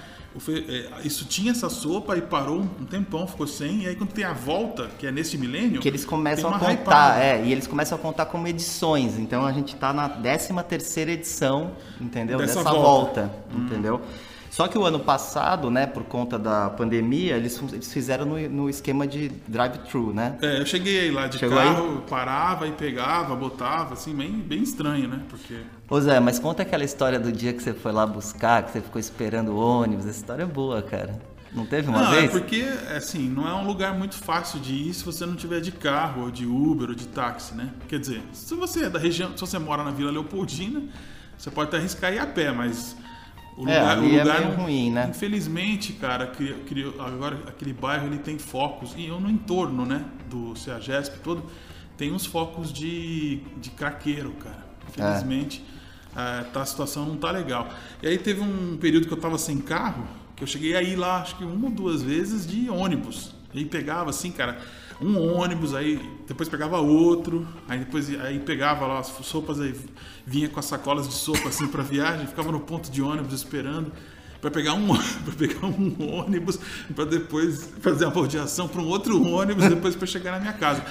É, 0.67 1.05
Isso 1.05 1.25
tinha 1.25 1.51
essa 1.51 1.69
sopa 1.69 2.15
e 2.15 2.21
parou 2.21 2.61
um 2.61 2.85
tempão, 2.85 3.27
ficou 3.27 3.45
sem, 3.45 3.83
e 3.83 3.87
aí 3.87 3.95
quando 3.95 4.13
tem 4.13 4.23
a 4.23 4.31
volta, 4.33 4.89
que 4.97 5.05
é 5.05 5.11
nesse 5.11 5.37
milênio. 5.37 5.81
Que 5.81 5.87
eles 5.89 6.05
começam 6.05 6.49
a 6.49 6.53
contar, 6.59 6.71
hypada. 6.73 7.23
é, 7.23 7.45
e 7.45 7.51
eles 7.51 7.67
começam 7.67 7.97
a 7.97 8.01
contar 8.01 8.25
como 8.27 8.47
edições. 8.47 9.17
Então 9.17 9.45
a 9.45 9.51
gente 9.51 9.75
tá 9.75 9.91
na 9.91 10.07
13 10.07 10.53
terceira 10.67 11.11
edição, 11.11 11.71
entendeu? 11.99 12.37
Dessa 12.37 12.59
Dessa, 12.59 12.71
volta. 12.71 13.21
volta, 13.21 13.35
entendeu? 13.53 14.01
Só 14.51 14.67
que 14.67 14.77
o 14.77 14.83
ano 14.83 14.99
passado, 14.99 15.71
né, 15.71 15.87
por 15.87 16.03
conta 16.03 16.37
da 16.37 16.69
pandemia, 16.69 17.37
eles, 17.37 17.57
eles 17.71 17.93
fizeram 17.93 18.25
no, 18.25 18.49
no 18.49 18.69
esquema 18.69 19.07
de 19.07 19.29
drive-thru, 19.47 20.13
né? 20.13 20.37
É, 20.41 20.59
eu 20.59 20.65
cheguei 20.65 20.99
aí 20.99 21.09
lá 21.09 21.27
de 21.27 21.39
Chegou 21.39 21.57
carro, 21.57 22.01
parava 22.01 22.67
e 22.67 22.73
pegava, 22.73 23.33
botava, 23.33 23.93
assim, 23.93 24.13
bem, 24.13 24.33
bem 24.33 24.61
estranho, 24.61 25.07
né? 25.07 25.21
Porque. 25.29 25.61
Ô 25.89 26.01
Zé, 26.01 26.19
mas 26.19 26.37
conta 26.37 26.63
aquela 26.63 26.83
história 26.83 27.17
do 27.17 27.31
dia 27.31 27.53
que 27.53 27.63
você 27.63 27.73
foi 27.73 27.93
lá 27.93 28.05
buscar, 28.05 28.63
que 28.63 28.71
você 28.71 28.81
ficou 28.81 28.99
esperando 28.99 29.53
o 29.53 29.57
ônibus. 29.57 30.05
Essa 30.05 30.19
história 30.19 30.43
é 30.43 30.45
boa, 30.45 30.81
cara. 30.81 31.17
Não 31.53 31.65
teve 31.65 31.87
uma 31.87 32.01
não, 32.01 32.11
vez? 32.11 32.25
é 32.25 32.27
porque, 32.27 32.65
assim, 32.93 33.29
não 33.29 33.47
é 33.47 33.53
um 33.53 33.65
lugar 33.65 33.97
muito 33.97 34.15
fácil 34.15 34.59
de 34.59 34.73
ir 34.73 34.93
se 34.93 35.05
você 35.05 35.25
não 35.25 35.37
tiver 35.37 35.61
de 35.61 35.71
carro, 35.71 36.23
ou 36.23 36.31
de 36.31 36.45
Uber, 36.45 36.89
ou 36.89 36.95
de 36.95 37.07
táxi, 37.07 37.55
né? 37.55 37.69
Quer 37.87 37.99
dizer, 37.99 38.21
se 38.33 38.53
você 38.53 38.83
é 38.85 38.89
da 38.89 38.99
região, 38.99 39.31
se 39.33 39.39
você 39.39 39.57
mora 39.57 39.81
na 39.81 39.91
Vila 39.91 40.11
Leopoldina, 40.11 40.83
você 41.37 41.49
pode 41.49 41.69
até 41.69 41.77
arriscar 41.77 42.13
ir 42.13 42.19
a 42.19 42.27
pé, 42.27 42.51
mas 42.51 42.97
o 43.63 43.69
É, 43.69 43.79
lugar, 43.79 43.99
o 43.99 44.03
é 44.05 44.19
lugar 44.19 44.39
meio 44.41 44.51
não- 44.57 44.63
ruim, 44.63 44.91
né? 44.91 45.07
Infelizmente, 45.09 45.93
cara, 45.93 46.27
cri- 46.27 46.55
criou- 46.67 46.99
agora 47.01 47.37
aquele 47.47 47.73
bairro 47.73 48.07
ele 48.07 48.17
tem 48.17 48.37
focos, 48.37 48.93
e 48.97 49.07
eu 49.07 49.19
no 49.19 49.29
entorno, 49.29 49.85
né, 49.85 50.03
do 50.29 50.55
CEAGESP 50.55 51.19
todo, 51.19 51.43
tem 51.97 52.11
uns 52.11 52.25
focos 52.25 52.71
de, 52.73 53.41
de 53.57 53.69
craqueiro, 53.71 54.31
cara. 54.33 54.65
Infelizmente, 54.89 55.63
eh, 56.15 56.43
tá, 56.51 56.61
a 56.61 56.65
situação 56.65 57.05
não 57.05 57.15
tá 57.17 57.31
legal. 57.31 57.69
E 58.01 58.07
aí 58.07 58.17
teve 58.17 58.41
um 58.41 58.77
período 58.77 59.07
que 59.07 59.13
eu 59.13 59.17
tava 59.19 59.37
sem 59.37 59.57
carro, 59.59 60.05
que 60.35 60.43
eu 60.43 60.47
cheguei 60.47 60.75
a 60.75 60.81
ir 60.81 60.95
lá, 60.95 61.21
acho 61.21 61.35
que 61.37 61.43
uma 61.43 61.65
ou 61.67 61.71
duas 61.71 62.01
vezes 62.01 62.45
de 62.47 62.69
ônibus. 62.69 63.33
E 63.53 63.59
aí 63.59 63.65
pegava 63.65 64.09
assim, 64.09 64.31
cara, 64.31 64.57
um 65.01 65.35
ônibus, 65.35 65.73
aí 65.73 65.99
depois 66.27 66.47
pegava 66.47 66.79
outro, 66.79 67.47
aí 67.67 67.79
depois 67.79 68.09
aí 68.21 68.39
pegava 68.39 68.85
lá 68.85 68.99
as 68.99 69.07
sopas, 69.07 69.59
aí 69.59 69.73
vinha 70.25 70.47
com 70.47 70.59
as 70.59 70.65
sacolas 70.65 71.07
de 71.07 71.13
sopa 71.13 71.49
assim 71.49 71.67
pra 71.67 71.81
viagem, 71.83 72.27
ficava 72.27 72.51
no 72.51 72.59
ponto 72.59 72.91
de 72.91 73.01
ônibus 73.01 73.33
esperando 73.33 73.91
para 74.39 74.51
pegar 74.51 74.73
um 74.73 74.87
para 75.25 75.33
pegar 75.37 75.65
um 75.67 75.95
ônibus 76.19 76.59
para 76.95 77.05
depois 77.05 77.69
fazer 77.79 78.05
a 78.05 78.09
baldeação 78.09 78.67
para 78.67 78.81
um 78.81 78.87
outro 78.87 79.21
ônibus 79.23 79.67
depois 79.67 79.95
para 79.95 80.07
chegar 80.07 80.31
na 80.31 80.39
minha 80.39 80.53
casa. 80.53 80.83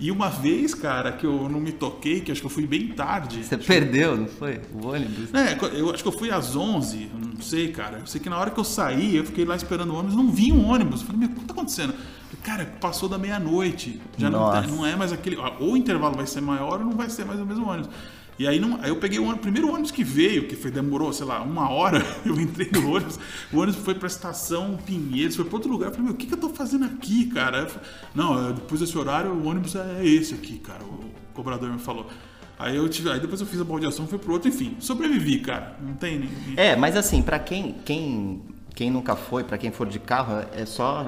E 0.00 0.12
uma 0.12 0.28
vez, 0.28 0.74
cara, 0.74 1.10
que 1.10 1.26
eu 1.26 1.48
não 1.48 1.58
me 1.58 1.72
toquei, 1.72 2.20
que 2.20 2.30
acho 2.30 2.40
que 2.40 2.46
eu 2.46 2.50
fui 2.50 2.64
bem 2.68 2.86
tarde. 2.88 3.42
Você 3.42 3.56
perdeu, 3.56 4.16
não 4.16 4.28
foi? 4.28 4.60
O 4.72 4.86
ônibus? 4.86 5.34
É, 5.34 5.58
eu 5.76 5.90
acho 5.90 6.04
que 6.04 6.08
eu 6.08 6.12
fui 6.12 6.30
às 6.30 6.54
11, 6.54 7.10
eu 7.12 7.28
não 7.28 7.40
sei, 7.42 7.72
cara. 7.72 7.98
Eu 7.98 8.06
sei 8.06 8.20
que 8.20 8.30
na 8.30 8.38
hora 8.38 8.50
que 8.52 8.60
eu 8.60 8.64
saí, 8.64 9.16
eu 9.16 9.24
fiquei 9.24 9.44
lá 9.44 9.56
esperando 9.56 9.92
o 9.92 9.96
ônibus, 9.96 10.14
não 10.14 10.30
vi 10.30 10.52
um 10.52 10.68
ônibus. 10.68 11.00
Eu 11.00 11.06
falei, 11.08 11.22
meu, 11.22 11.30
o 11.30 11.40
que 11.40 11.44
tá 11.46 11.52
acontecendo? 11.52 11.94
Cara, 12.42 12.64
passou 12.80 13.08
da 13.08 13.18
meia-noite. 13.18 14.00
Já 14.16 14.30
não, 14.30 14.50
tem- 14.62 14.70
não 14.70 14.86
é 14.86 14.96
mais 14.96 15.12
aquele. 15.12 15.36
Ou 15.60 15.72
o 15.72 15.76
intervalo 15.76 16.14
vai 16.16 16.26
ser 16.26 16.40
maior 16.40 16.78
ou 16.80 16.84
não 16.86 16.92
vai 16.92 17.10
ser 17.10 17.24
mais 17.24 17.38
o 17.40 17.44
mesmo 17.46 17.68
ônibus. 17.68 17.90
E 18.38 18.46
aí, 18.46 18.60
não, 18.60 18.78
aí 18.80 18.88
eu 18.88 18.96
peguei 18.96 19.18
o 19.18 19.24
ônibus- 19.24 19.40
primeiro 19.42 19.68
ônibus 19.68 19.90
que 19.90 20.04
veio, 20.04 20.46
que 20.46 20.54
foi, 20.54 20.70
demorou, 20.70 21.12
sei 21.12 21.26
lá, 21.26 21.42
uma 21.42 21.68
hora, 21.70 22.00
eu 22.24 22.40
entrei 22.40 22.70
no 22.72 22.88
ônibus, 22.94 23.18
o 23.52 23.58
ônibus 23.58 23.80
foi 23.82 23.94
pra 23.96 24.06
estação 24.06 24.78
Pinheiros, 24.86 25.34
foi 25.34 25.44
pra 25.44 25.56
outro 25.56 25.68
lugar. 25.70 25.86
Eu 25.86 25.90
falei, 25.90 26.04
meu, 26.06 26.14
o 26.14 26.16
que, 26.16 26.24
que 26.26 26.34
eu 26.34 26.38
tô 26.38 26.48
fazendo 26.50 26.84
aqui, 26.84 27.26
cara? 27.26 27.66
Falei, 27.66 27.88
não, 28.14 28.52
depois 28.52 28.80
desse 28.80 28.96
horário, 28.96 29.32
o 29.32 29.44
ônibus 29.48 29.74
é 29.74 30.06
esse 30.06 30.34
aqui, 30.34 30.58
cara, 30.60 30.84
o 30.84 31.10
cobrador 31.34 31.68
me 31.68 31.80
falou. 31.80 32.06
Aí 32.56 32.76
eu 32.76 32.88
tive, 32.88 33.10
aí 33.10 33.18
depois 33.20 33.40
eu 33.40 33.46
fiz 33.46 33.60
a 33.60 33.64
baldeação, 33.64 34.06
fui 34.06 34.18
pro 34.18 34.32
outro, 34.32 34.48
enfim, 34.48 34.76
sobrevivi, 34.80 35.40
cara. 35.40 35.76
Não 35.80 35.94
tem 35.94 36.20
nem. 36.20 36.28
É, 36.56 36.76
mas 36.76 36.96
assim, 36.96 37.22
pra 37.22 37.38
quem, 37.40 37.74
quem, 37.84 38.40
quem 38.78 38.92
nunca 38.92 39.16
foi, 39.16 39.42
pra 39.42 39.58
quem 39.58 39.72
for 39.72 39.88
de 39.88 39.98
carro, 39.98 40.40
é 40.52 40.64
só 40.64 41.04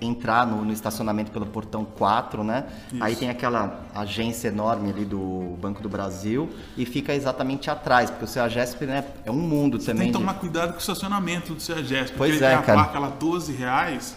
entrar 0.00 0.44
no, 0.44 0.64
no 0.64 0.72
estacionamento 0.72 1.30
pelo 1.30 1.46
portão 1.46 1.84
4, 1.84 2.42
né? 2.42 2.64
Aí 3.00 3.14
tem 3.14 3.30
aquela 3.30 3.80
agência 3.94 4.48
enorme 4.48 4.90
ali 4.90 5.04
do 5.04 5.56
Banco 5.60 5.80
do 5.80 5.88
Brasil 5.88 6.50
e 6.76 6.84
fica 6.84 7.14
exatamente 7.14 7.70
atrás, 7.70 8.10
porque 8.10 8.24
o 8.24 8.26
seu 8.26 8.42
AGESP 8.42 8.86
né, 8.86 9.04
é 9.24 9.30
um 9.30 9.34
mundo 9.36 9.78
Tem 9.78 9.86
também. 9.86 10.08
que 10.08 10.12
de- 10.12 10.18
tomar 10.18 10.34
cuidado 10.34 10.70
com 10.70 10.78
o 10.78 10.80
estacionamento 10.80 11.54
do 11.54 11.60
CEAGESP. 11.62 12.16
Pois 12.16 12.32
porque 12.32 12.44
é, 12.44 12.48
tem 12.48 12.58
a 12.58 12.62
cara. 12.62 12.82
placa 12.82 12.98
lá 12.98 13.08
12 13.10 13.52
reais 13.52 14.16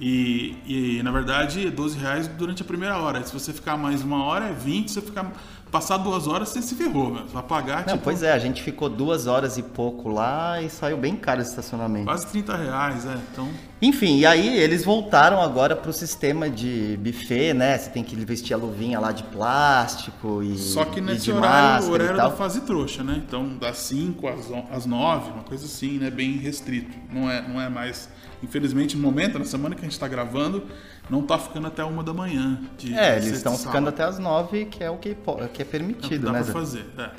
e, 0.00 0.56
e, 0.66 1.02
na 1.04 1.12
verdade, 1.12 1.68
é 1.68 1.70
12 1.70 1.96
reais 1.96 2.26
durante 2.26 2.60
a 2.60 2.64
primeira 2.64 2.98
hora. 2.98 3.22
Se 3.22 3.32
você 3.32 3.52
ficar 3.52 3.76
mais 3.76 4.02
uma 4.02 4.24
hora, 4.24 4.46
é 4.48 4.52
20. 4.52 4.88
Se 4.88 4.94
você 4.94 5.00
ficar 5.02 5.32
passar 5.72 5.96
duas 5.96 6.28
horas, 6.28 6.50
você 6.50 6.62
se 6.62 6.74
ferrou. 6.76 7.14
Você 7.14 7.32
vai 7.32 7.42
pagar, 7.42 7.78
Não, 7.86 7.94
tipo, 7.94 8.04
pois 8.04 8.22
é, 8.22 8.30
a 8.32 8.38
gente 8.38 8.62
ficou 8.62 8.88
duas 8.88 9.26
horas 9.26 9.56
e 9.58 9.62
pouco 9.62 10.08
lá 10.10 10.60
e 10.62 10.68
saiu 10.70 10.96
bem 10.98 11.16
caro 11.16 11.40
esse 11.40 11.50
estacionamento. 11.50 12.04
quase 12.04 12.26
30 12.28 12.56
reais, 12.56 13.06
é. 13.06 13.16
Então, 13.32 13.48
Enfim, 13.80 14.18
e 14.18 14.26
aí 14.26 14.56
eles 14.58 14.84
voltaram 14.84 15.40
agora 15.40 15.74
pro 15.74 15.92
sistema 15.92 16.48
de 16.48 16.96
buffet, 17.02 17.54
né? 17.54 17.76
Você 17.76 17.90
tem 17.90 18.04
que 18.04 18.14
vestir 18.16 18.54
a 18.54 18.56
luvinha 18.56 19.00
lá 19.00 19.10
de 19.10 19.24
plástico 19.24 20.42
e. 20.42 20.56
só 20.58 20.84
que 20.84 21.00
nesse 21.00 21.24
de 21.24 21.32
horário, 21.32 21.86
o 21.88 21.90
horário 21.90 22.16
da 22.16 22.30
fase 22.30 22.60
trouxa, 22.60 23.02
né? 23.02 23.20
Então, 23.26 23.56
das 23.56 23.78
5 23.78 24.28
às, 24.28 24.50
on- 24.50 24.66
às 24.70 24.86
9, 24.86 25.30
uma 25.32 25.42
coisa 25.42 25.64
assim, 25.64 25.98
né? 25.98 26.10
Bem 26.10 26.36
restrito. 26.36 26.96
Não 27.12 27.28
é, 27.30 27.40
não 27.48 27.60
é 27.60 27.68
mais... 27.68 28.08
Infelizmente, 28.42 28.96
no 28.96 29.02
momento, 29.02 29.38
na 29.38 29.44
semana 29.44 29.74
que 29.74 29.80
a 29.80 29.84
gente 29.84 29.98
tá 29.98 30.08
gravando, 30.08 30.64
não 31.10 31.22
tá 31.22 31.38
ficando 31.38 31.66
até 31.66 31.84
uma 31.84 32.02
da 32.02 32.12
manhã. 32.12 32.60
De, 32.78 32.94
É, 32.94 33.16
eles 33.16 33.32
estão 33.32 33.56
ficando 33.56 33.88
até 33.88 34.04
as 34.04 34.18
nove, 34.18 34.66
que 34.66 34.82
é 34.82 34.90
o 34.90 34.96
que, 34.96 35.14
que 35.14 35.30
é 35.30 35.40
É 35.40 35.44
o 35.44 35.48
que 35.48 35.64
permitido, 35.64 36.26
dá 36.26 36.32
né? 36.32 36.42
pra 36.42 36.52
fazer, 36.52 36.86
é. 36.98 37.10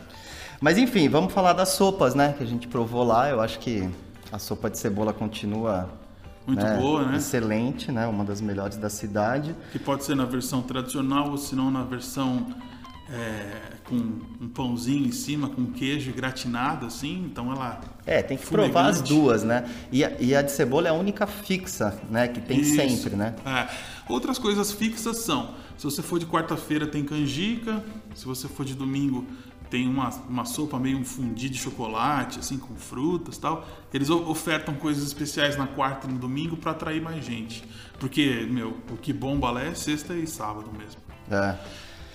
Mas 0.62 0.78
enfim, 0.78 1.10
vamos 1.10 1.34
falar 1.34 1.54
das 1.54 1.70
sopas, 1.70 2.16
né? 2.16 2.34
Que 2.38 2.44
a 2.44 2.48
gente 2.48 2.68
provou 2.68 3.04
lá. 3.04 3.30
Eu 3.30 3.42
acho 3.42 3.60
que 3.60 3.90
a 4.32 4.40
sopa 4.40 4.70
de 4.70 4.78
cebola 4.78 5.12
continua 5.12 5.90
Muito 6.48 6.66
boa, 6.80 7.06
né? 7.06 7.18
Excelente, 7.18 7.92
né? 7.92 8.08
Uma 8.08 8.24
das 8.24 8.40
melhores 8.40 8.78
da 8.78 8.90
cidade. 8.90 9.56
Que 9.74 9.80
pode 9.80 10.06
ser 10.06 10.16
na 10.16 10.26
versão 10.26 10.62
tradicional 10.62 11.30
ou 11.30 11.38
se 11.38 11.56
não 11.56 11.70
na 11.70 11.84
versão 11.84 12.48
é, 13.10 13.78
com 13.84 13.96
um 13.96 14.48
pãozinho 14.48 15.08
em 15.08 15.12
cima, 15.12 15.50
com 15.50 15.66
queijo 15.66 16.12
gratinado, 16.14 16.86
assim. 16.86 17.26
Então 17.26 17.52
ela. 17.52 17.82
É, 18.06 18.22
tem 18.22 18.38
que 18.38 18.46
Fumegante. 18.46 18.72
provar 18.72 18.90
as 18.90 19.02
duas, 19.02 19.44
né? 19.44 19.70
E 19.92 20.04
a, 20.04 20.12
e 20.20 20.36
a 20.36 20.42
de 20.42 20.52
cebola 20.52 20.88
é 20.88 20.92
a 20.92 20.94
única 20.94 21.28
fixa, 21.28 22.00
né? 22.10 22.28
Que 22.28 22.42
tem 22.42 22.60
Isso. 22.60 22.76
sempre, 22.76 23.16
né? 23.16 23.36
É. 23.46 23.68
Outras 24.08 24.38
coisas 24.38 24.72
fixas 24.72 25.18
são: 25.18 25.54
se 25.78 25.84
você 25.84 26.02
for 26.02 26.20
de 26.20 26.26
quarta-feira, 26.26 26.88
tem 26.88 27.04
canjica. 27.04 27.84
Se 28.16 28.26
você 28.26 28.48
for 28.48 28.66
de 28.66 28.76
domingo, 28.76 29.26
tem 29.70 29.88
uma, 29.88 30.10
uma 30.30 30.46
sopa 30.46 30.78
meio 30.80 31.00
um 31.00 31.04
fundi 31.04 31.50
de 31.50 31.58
chocolate, 31.58 32.40
assim, 32.40 32.58
com 32.58 32.76
frutas 32.76 33.38
tal. 33.38 33.68
Eles 33.94 34.10
ofertam 34.10 34.76
coisas 34.76 35.04
especiais 35.04 35.58
na 35.58 35.68
quarta 35.68 36.08
e 36.08 36.12
no 36.12 36.20
domingo 36.20 36.56
para 36.56 36.72
atrair 36.72 37.02
mais 37.02 37.26
gente. 37.26 37.64
Porque, 38.00 38.48
meu, 38.50 38.78
o 38.92 38.98
que 38.98 39.12
bomba 39.12 39.50
lá 39.50 39.64
é 39.64 39.74
sexta 39.74 40.14
e 40.14 40.28
sábado 40.28 40.70
mesmo. 40.78 41.02
É. 41.30 41.58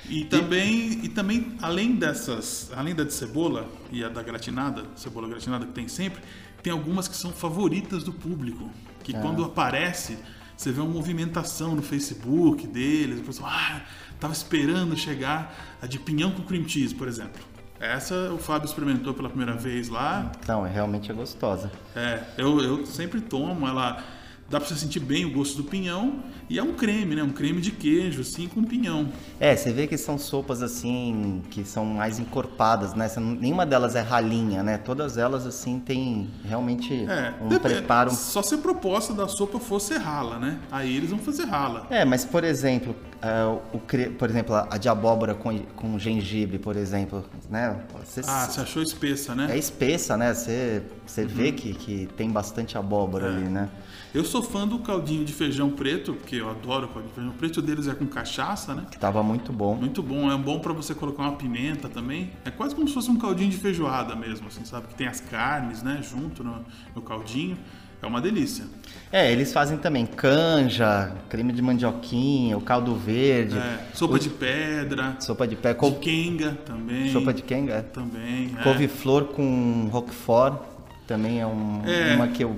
E 0.08 0.24
também, 0.24 1.00
e 1.02 1.08
também 1.08 1.56
além 1.60 1.94
dessas, 1.94 2.70
além 2.74 2.94
da 2.94 3.04
de 3.04 3.12
cebola 3.12 3.68
e 3.92 4.02
a 4.02 4.08
da 4.08 4.22
gratinada, 4.22 4.84
cebola 4.96 5.28
gratinada 5.28 5.66
que 5.66 5.72
tem 5.72 5.86
sempre, 5.86 6.22
tem 6.62 6.72
algumas 6.72 7.06
que 7.06 7.16
são 7.16 7.30
favoritas 7.30 8.02
do 8.02 8.12
público, 8.12 8.70
que 9.02 9.12
quando 9.12 9.44
aparece, 9.44 10.18
você 10.56 10.72
vê 10.72 10.80
uma 10.80 10.90
movimentação 10.90 11.74
no 11.74 11.82
Facebook 11.82 12.66
deles, 12.66 13.20
o 13.20 13.22
pessoal, 13.22 13.50
ah, 13.52 13.82
tava 14.18 14.32
esperando 14.32 14.96
chegar 14.96 15.54
a 15.80 15.86
de 15.86 15.98
pinhão 15.98 16.32
com 16.32 16.42
cream 16.42 16.66
cheese, 16.68 16.94
por 16.94 17.06
exemplo. 17.06 17.40
Essa 17.80 18.32
o 18.32 18.38
Fábio 18.38 18.66
experimentou 18.66 19.14
pela 19.14 19.28
primeira 19.28 19.54
vez 19.54 19.88
lá. 19.88 20.32
Não, 20.48 20.66
é 20.66 20.70
realmente 20.70 21.12
é 21.12 21.14
gostosa. 21.14 21.70
É, 21.94 22.20
eu, 22.36 22.60
eu 22.60 22.84
sempre 22.84 23.20
tomo, 23.20 23.68
ela 23.68 24.02
dá 24.48 24.58
pra 24.58 24.68
você 24.68 24.74
sentir 24.76 25.00
bem 25.00 25.24
o 25.26 25.32
gosto 25.32 25.56
do 25.58 25.64
pinhão 25.64 26.20
e 26.48 26.58
é 26.58 26.62
um 26.62 26.72
creme, 26.72 27.14
né? 27.14 27.22
Um 27.22 27.30
creme 27.30 27.60
de 27.60 27.70
queijo 27.70 28.22
assim 28.22 28.48
com 28.48 28.62
pinhão. 28.64 29.08
É, 29.38 29.54
você 29.54 29.70
vê 29.72 29.86
que 29.86 29.96
são 29.98 30.16
sopas 30.18 30.62
assim 30.62 31.42
que 31.50 31.64
são 31.64 31.84
mais 31.84 32.18
encorpadas, 32.18 32.94
né? 32.94 33.10
Não- 33.16 33.34
nenhuma 33.34 33.66
delas 33.66 33.94
é 33.94 34.00
ralinha, 34.00 34.62
né? 34.62 34.78
Todas 34.78 35.18
elas 35.18 35.46
assim 35.46 35.78
têm 35.78 36.30
realmente 36.44 36.94
É, 36.94 37.34
um 37.42 37.48
dep- 37.48 37.62
preparo. 37.62 38.10
Só 38.10 38.42
se 38.42 38.54
a 38.54 38.58
proposta 38.58 39.12
da 39.12 39.28
sopa 39.28 39.58
fosse 39.60 39.94
rala, 39.98 40.38
né? 40.38 40.58
Aí 40.70 40.96
eles 40.96 41.10
vão 41.10 41.18
fazer 41.18 41.44
rala. 41.44 41.86
É, 41.90 42.04
mas 42.06 42.24
por 42.24 42.42
exemplo, 42.44 42.96
é, 43.20 43.44
o 43.74 43.78
cre- 43.80 44.08
por 44.10 44.30
exemplo, 44.30 44.54
a 44.54 44.78
de 44.78 44.88
abóbora 44.88 45.34
com, 45.34 45.58
com 45.76 45.98
gengibre, 45.98 46.58
por 46.58 46.74
exemplo, 46.76 47.22
né? 47.50 47.76
Você 48.04 48.22
Ah, 48.26 48.46
você 48.46 48.60
achou 48.62 48.82
espessa, 48.82 49.34
né? 49.34 49.48
é 49.50 49.58
espessa, 49.58 50.16
né? 50.16 50.32
Você, 50.32 50.82
você 51.06 51.26
vê 51.26 51.52
que, 51.52 51.74
que 51.74 52.08
tem 52.16 52.30
bastante 52.30 52.78
abóbora 52.78 53.26
Uhum. 53.28 53.32
É. 53.34 53.36
ali, 53.36 53.48
né? 53.50 53.68
Eu 54.14 54.24
sou 54.24 54.42
fã 54.42 54.66
do 54.66 54.78
caldinho 54.78 55.24
de 55.24 55.32
feijão 55.34 55.70
preto, 55.70 56.14
porque 56.14 56.36
eu 56.36 56.48
adoro 56.48 56.86
o 56.86 56.88
caldinho 56.88 57.08
de 57.08 57.14
feijão 57.14 57.32
preto. 57.34 57.58
O 57.58 57.62
deles 57.62 57.86
é 57.88 57.94
com 57.94 58.06
cachaça, 58.06 58.74
né? 58.74 58.86
Que 58.90 58.98
tava 58.98 59.22
muito 59.22 59.52
bom. 59.52 59.74
Muito 59.74 60.02
bom. 60.02 60.32
É 60.32 60.36
bom 60.36 60.58
pra 60.60 60.72
você 60.72 60.94
colocar 60.94 61.22
uma 61.24 61.32
pimenta 61.36 61.88
também. 61.88 62.30
É 62.44 62.50
quase 62.50 62.74
como 62.74 62.88
se 62.88 62.94
fosse 62.94 63.10
um 63.10 63.16
caldinho 63.16 63.50
de 63.50 63.58
feijoada 63.58 64.16
mesmo, 64.16 64.48
assim, 64.48 64.64
sabe? 64.64 64.88
Que 64.88 64.94
tem 64.94 65.06
as 65.06 65.20
carnes, 65.20 65.82
né? 65.82 66.00
Junto 66.02 66.42
no, 66.42 66.64
no 66.96 67.02
caldinho. 67.02 67.56
É 68.00 68.06
uma 68.06 68.20
delícia. 68.20 68.64
É, 69.12 69.30
eles 69.32 69.52
fazem 69.52 69.76
também 69.76 70.06
canja, 70.06 71.12
creme 71.28 71.52
de 71.52 71.60
mandioquinha, 71.60 72.56
o 72.56 72.60
caldo 72.60 72.94
verde, 72.94 73.58
É, 73.58 73.88
sopa 73.92 74.20
de 74.20 74.28
pedra, 74.30 75.16
sopa 75.18 75.48
de 75.48 75.56
pé, 75.56 75.72
de 75.74 75.80
couve, 75.80 75.96
quenga 75.98 76.52
também. 76.64 77.10
sopa 77.12 77.34
de 77.34 77.42
quenga, 77.42 77.72
é. 77.74 77.82
Também. 77.82 78.54
é. 78.56 78.62
couve-flor 78.62 79.24
com 79.24 79.88
roquefort, 79.90 80.60
também 81.08 81.40
é, 81.40 81.46
um- 81.46 81.82
É. 81.86 82.14
uma 82.14 82.28
que 82.28 82.44
eu 82.44 82.56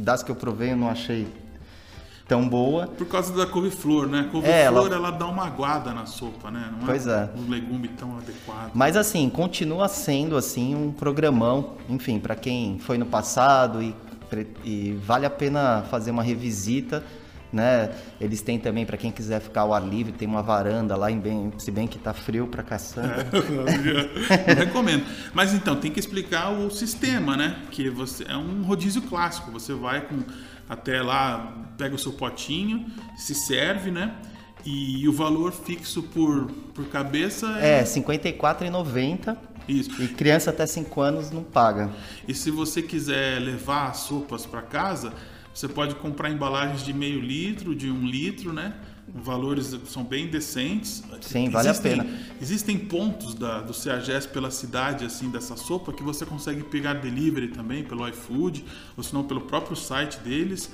das 0.00 0.22
que 0.22 0.30
eu 0.30 0.36
provei 0.36 0.72
eu 0.72 0.76
não 0.76 0.88
achei 0.88 1.26
tão 2.26 2.48
boa. 2.48 2.86
Por 2.86 3.06
causa 3.08 3.32
da 3.34 3.44
couve-flor, 3.44 4.06
né? 4.06 4.20
A 4.20 4.22
É, 4.22 4.24
couve-flor, 4.28 4.86
ela- 4.86 4.94
ela... 5.08 5.10
dá 5.10 5.26
uma 5.26 5.44
aguada 5.46 5.92
na 5.92 6.06
sopa, 6.06 6.50
né? 6.50 6.72
Não 6.78 6.86
Pois 6.86 7.06
é. 7.06 7.28
um 7.36 7.50
legume 7.50 7.88
tão 7.88 8.16
adequado. 8.18 8.70
Mas 8.72 8.96
assim, 8.96 9.28
continua 9.28 9.88
sendo 9.88 10.36
assim 10.36 10.74
um 10.74 10.92
programão, 10.92 11.74
enfim, 11.88 12.18
para 12.20 12.36
quem 12.36 12.78
foi 12.78 12.96
no 12.98 13.06
passado 13.06 13.82
e, 13.82 13.94
e 14.64 14.92
vale 15.04 15.26
a 15.26 15.30
pena 15.30 15.82
fazer 15.90 16.12
uma 16.12 16.22
revisita, 16.22 17.02
né? 17.52 17.90
Eles 18.20 18.40
têm 18.42 18.58
também 18.58 18.86
para 18.86 18.96
quem 18.96 19.10
quiser 19.10 19.40
ficar 19.40 19.62
ao 19.62 19.74
ar 19.74 19.82
livre, 19.86 20.12
tem 20.12 20.26
uma 20.28 20.42
varanda 20.42 20.96
lá 20.96 21.10
em 21.10 21.18
bem, 21.18 21.52
se 21.58 21.70
bem 21.70 21.86
que 21.86 21.98
tá 21.98 22.12
frio 22.12 22.46
pra 22.46 22.62
caçamba. 22.62 23.26
Não 24.48 24.54
recomendo. 24.54 25.04
Mas 25.32 25.52
então, 25.52 25.76
tem 25.76 25.90
que 25.90 25.98
explicar 26.00 26.50
o 26.50 26.70
sistema, 26.70 27.36
né? 27.36 27.56
Que 27.70 27.90
você 27.90 28.24
é 28.28 28.36
um 28.36 28.62
rodízio 28.62 29.02
clássico. 29.02 29.50
Você 29.50 29.72
vai 29.74 30.02
com 30.02 30.18
até 30.68 31.02
lá, 31.02 31.52
pega 31.76 31.94
o 31.94 31.98
seu 31.98 32.12
potinho, 32.12 32.86
se 33.16 33.34
serve, 33.34 33.90
né? 33.90 34.14
E 34.64 35.08
o 35.08 35.12
valor 35.12 35.52
fixo 35.52 36.02
por, 36.02 36.46
por 36.74 36.84
cabeça 36.86 37.46
É, 37.60 37.78
é, 37.78 37.80
R$ 37.80 37.84
54,90 37.86 39.36
isso. 39.66 40.02
e 40.02 40.08
criança 40.08 40.50
até 40.50 40.66
5 40.66 41.00
anos 41.00 41.30
não 41.30 41.42
paga. 41.42 41.90
E 42.28 42.34
se 42.34 42.50
você 42.50 42.82
quiser 42.82 43.40
levar 43.40 43.88
as 43.88 43.98
sopas 43.98 44.44
para 44.46 44.62
casa, 44.62 45.12
você 45.60 45.68
pode 45.68 45.94
comprar 45.96 46.30
embalagens 46.30 46.82
de 46.82 46.90
meio 46.90 47.20
litro, 47.20 47.74
de 47.74 47.90
um 47.90 48.06
litro, 48.06 48.50
né? 48.50 48.72
Valores 49.06 49.76
são 49.88 50.02
bem 50.02 50.26
decentes. 50.26 51.02
Sim, 51.20 51.50
vale 51.50 51.68
a 51.68 51.74
pena. 51.74 52.06
Existem 52.40 52.78
pontos 52.78 53.34
da, 53.34 53.60
do 53.60 53.74
CEAGES 53.74 54.24
pela 54.24 54.50
cidade, 54.50 55.04
assim, 55.04 55.28
dessa 55.28 55.56
sopa, 55.56 55.92
que 55.92 56.02
você 56.02 56.24
consegue 56.24 56.62
pegar 56.62 56.94
delivery 56.94 57.48
também 57.48 57.84
pelo 57.84 58.08
iFood, 58.08 58.64
ou 58.96 59.02
se 59.02 59.12
não 59.12 59.22
pelo 59.22 59.42
próprio 59.42 59.76
site 59.76 60.18
deles. 60.20 60.70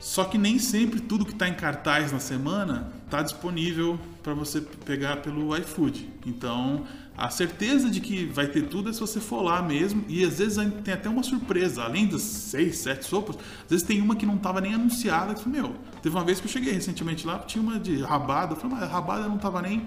Só 0.00 0.24
que 0.24 0.36
nem 0.36 0.58
sempre 0.58 0.98
tudo 0.98 1.24
que 1.24 1.32
está 1.32 1.48
em 1.48 1.54
cartaz 1.54 2.10
na 2.10 2.18
semana 2.18 2.92
está 3.04 3.22
disponível 3.22 3.96
para 4.24 4.34
você 4.34 4.60
pegar 4.60 5.18
pelo 5.18 5.56
iFood. 5.56 6.08
Então, 6.26 6.84
a 7.20 7.28
certeza 7.28 7.90
de 7.90 8.00
que 8.00 8.24
vai 8.24 8.46
ter 8.46 8.62
tudo 8.62 8.88
é 8.88 8.92
se 8.94 8.98
você 8.98 9.20
for 9.20 9.42
lá 9.42 9.60
mesmo. 9.60 10.02
E 10.08 10.24
às 10.24 10.38
vezes 10.38 10.56
tem 10.82 10.94
até 10.94 11.06
uma 11.06 11.22
surpresa. 11.22 11.82
Além 11.82 12.06
das 12.06 12.22
seis, 12.22 12.78
sete 12.78 13.04
sopas, 13.04 13.36
às 13.36 13.68
vezes 13.68 13.86
tem 13.86 14.00
uma 14.00 14.16
que 14.16 14.24
não 14.24 14.36
estava 14.36 14.58
nem 14.58 14.72
anunciada. 14.72 15.34
Que, 15.34 15.46
meu, 15.46 15.76
teve 16.02 16.16
uma 16.16 16.24
vez 16.24 16.40
que 16.40 16.46
eu 16.46 16.50
cheguei 16.50 16.72
recentemente 16.72 17.26
lá, 17.26 17.38
tinha 17.40 17.62
uma 17.62 17.78
de 17.78 18.00
rabada. 18.00 18.54
Eu 18.54 18.56
falei, 18.56 18.76
mas 18.78 18.84
a 18.84 18.90
rabada 18.90 19.28
não 19.28 19.36
estava 19.36 19.60
nem, 19.60 19.86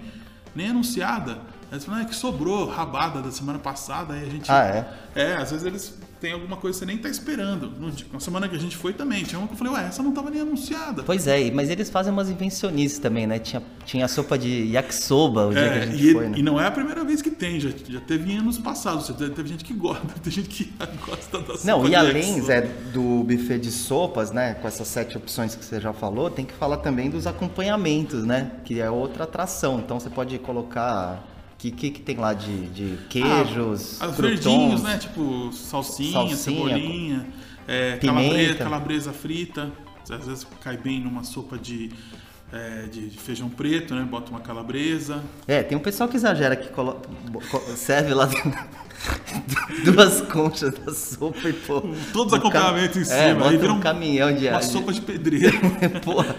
nem 0.54 0.68
anunciada. 0.68 1.32
Aí 1.32 1.72
eles 1.72 1.84
falaram, 1.84 2.04
ah, 2.04 2.06
é 2.06 2.08
que 2.08 2.14
sobrou 2.14 2.68
rabada 2.68 3.20
da 3.20 3.32
semana 3.32 3.58
passada. 3.58 4.14
Aí 4.14 4.22
a 4.22 4.30
gente. 4.30 4.52
Ah, 4.52 4.64
é? 4.64 5.20
É, 5.20 5.34
às 5.34 5.50
vezes 5.50 5.66
eles 5.66 5.98
têm 6.24 6.32
alguma 6.32 6.56
coisa 6.56 6.78
que 6.78 6.84
você 6.84 6.86
nem 6.86 6.96
tá 6.96 7.10
esperando. 7.10 7.70
Na 8.10 8.18
semana 8.18 8.48
que 8.48 8.56
a 8.56 8.58
gente 8.58 8.76
foi 8.78 8.94
também, 8.94 9.24
tinha 9.24 9.38
uma 9.38 9.46
que 9.46 9.52
eu 9.52 9.58
falei, 9.58 9.74
ué, 9.74 9.86
essa 9.88 10.02
não 10.02 10.10
tava 10.10 10.30
nem 10.30 10.40
anunciada. 10.40 11.02
Pois 11.02 11.26
é, 11.26 11.50
mas 11.50 11.68
eles 11.68 11.90
fazem 11.90 12.10
umas 12.10 12.30
invencionices 12.30 12.98
também, 12.98 13.26
né? 13.26 13.38
Tinha, 13.38 13.62
tinha 13.84 14.06
a 14.06 14.08
sopa 14.08 14.38
de 14.38 14.72
yakisoba 14.72 15.46
o 15.48 15.52
dia 15.52 15.62
que 15.62 15.68
a 15.68 15.76
É, 15.76 15.86
gente 15.86 16.08
e, 16.08 16.12
foi, 16.12 16.28
né? 16.28 16.38
e 16.38 16.42
não 16.42 16.58
é 16.58 16.66
a 16.66 16.70
primeira 16.70 17.04
vez 17.04 17.20
que 17.20 17.30
tem, 17.30 17.60
já, 17.60 17.68
já 17.86 18.00
teve 18.00 18.32
em 18.32 18.38
anos 18.38 18.56
passados. 18.58 19.06
Já 19.08 19.14
Teve 19.34 19.48
gente 19.48 19.64
que 19.64 19.74
gosta, 19.74 20.06
tem 20.22 20.32
gente 20.32 20.48
que 20.48 20.72
gosta 21.06 21.40
da 21.40 21.56
sopa 21.58 21.66
Não, 21.66 21.86
e 21.86 21.94
além. 21.94 22.40
Zé, 22.40 22.62
do 22.62 23.22
buffet 23.24 23.58
de 23.58 23.70
sopas, 23.70 24.30
né, 24.30 24.54
com 24.54 24.66
essas 24.66 24.88
sete 24.88 25.18
opções 25.18 25.54
que 25.54 25.62
você 25.64 25.78
já 25.78 25.92
falou, 25.92 26.30
tem 26.30 26.46
que 26.46 26.54
falar 26.54 26.78
também 26.78 27.10
dos 27.10 27.26
acompanhamentos, 27.26 28.24
né, 28.24 28.50
que 28.64 28.80
é 28.80 28.90
outra 28.90 29.24
atração. 29.24 29.78
Então 29.78 30.00
você 30.00 30.08
pode 30.08 30.38
colocar 30.38 31.22
que 31.70 31.70
que, 31.70 31.90
que 31.90 32.00
tem 32.02 32.16
lá 32.16 32.32
de, 32.34 32.66
de 32.70 32.98
queijos, 33.08 33.98
Ah, 34.00 34.08
os 34.08 34.16
croutons, 34.16 34.16
verdinhos, 34.44 34.82
né? 34.82 34.98
Tipo 34.98 35.50
salsinha, 35.52 36.12
Salsinha, 36.12 36.36
cebolinha, 36.36 37.26
é, 37.66 37.96
calabresa, 37.96 38.54
calabresa 38.54 39.12
frita. 39.12 39.70
Às 40.10 40.26
vezes 40.26 40.46
cai 40.62 40.76
bem 40.76 41.00
numa 41.00 41.24
sopa 41.24 41.56
de, 41.56 41.90
é, 42.52 42.82
de 42.92 43.08
feijão 43.18 43.48
preto, 43.48 43.94
né? 43.94 44.02
Bota 44.02 44.30
uma 44.30 44.40
calabresa. 44.40 45.22
É, 45.48 45.62
tem 45.62 45.76
um 45.78 45.80
pessoal 45.80 46.08
que 46.08 46.16
exagera 46.16 46.54
que 46.56 46.68
colo... 46.68 47.00
serve 47.74 48.12
lá 48.12 48.28
duas 49.84 50.20
conchas 50.22 50.74
da 50.74 50.92
sopa 50.92 51.48
e 51.48 51.52
pô. 51.54 51.80
Todos 52.12 52.32
os 52.32 52.32
um 52.32 52.36
acompanhamentos 52.36 52.96
em 52.96 53.00
É, 53.00 53.28
cima. 53.28 53.34
bota 53.40 53.50
aí 53.50 53.56
vira 53.56 53.72
um 53.72 53.80
caminhão 53.80 54.34
de 54.34 54.48
Uma 54.48 54.58
de- 54.58 54.66
sopa 54.66 54.92
de 54.92 55.00
pedreiro. 55.00 55.58
Porra. 56.04 56.36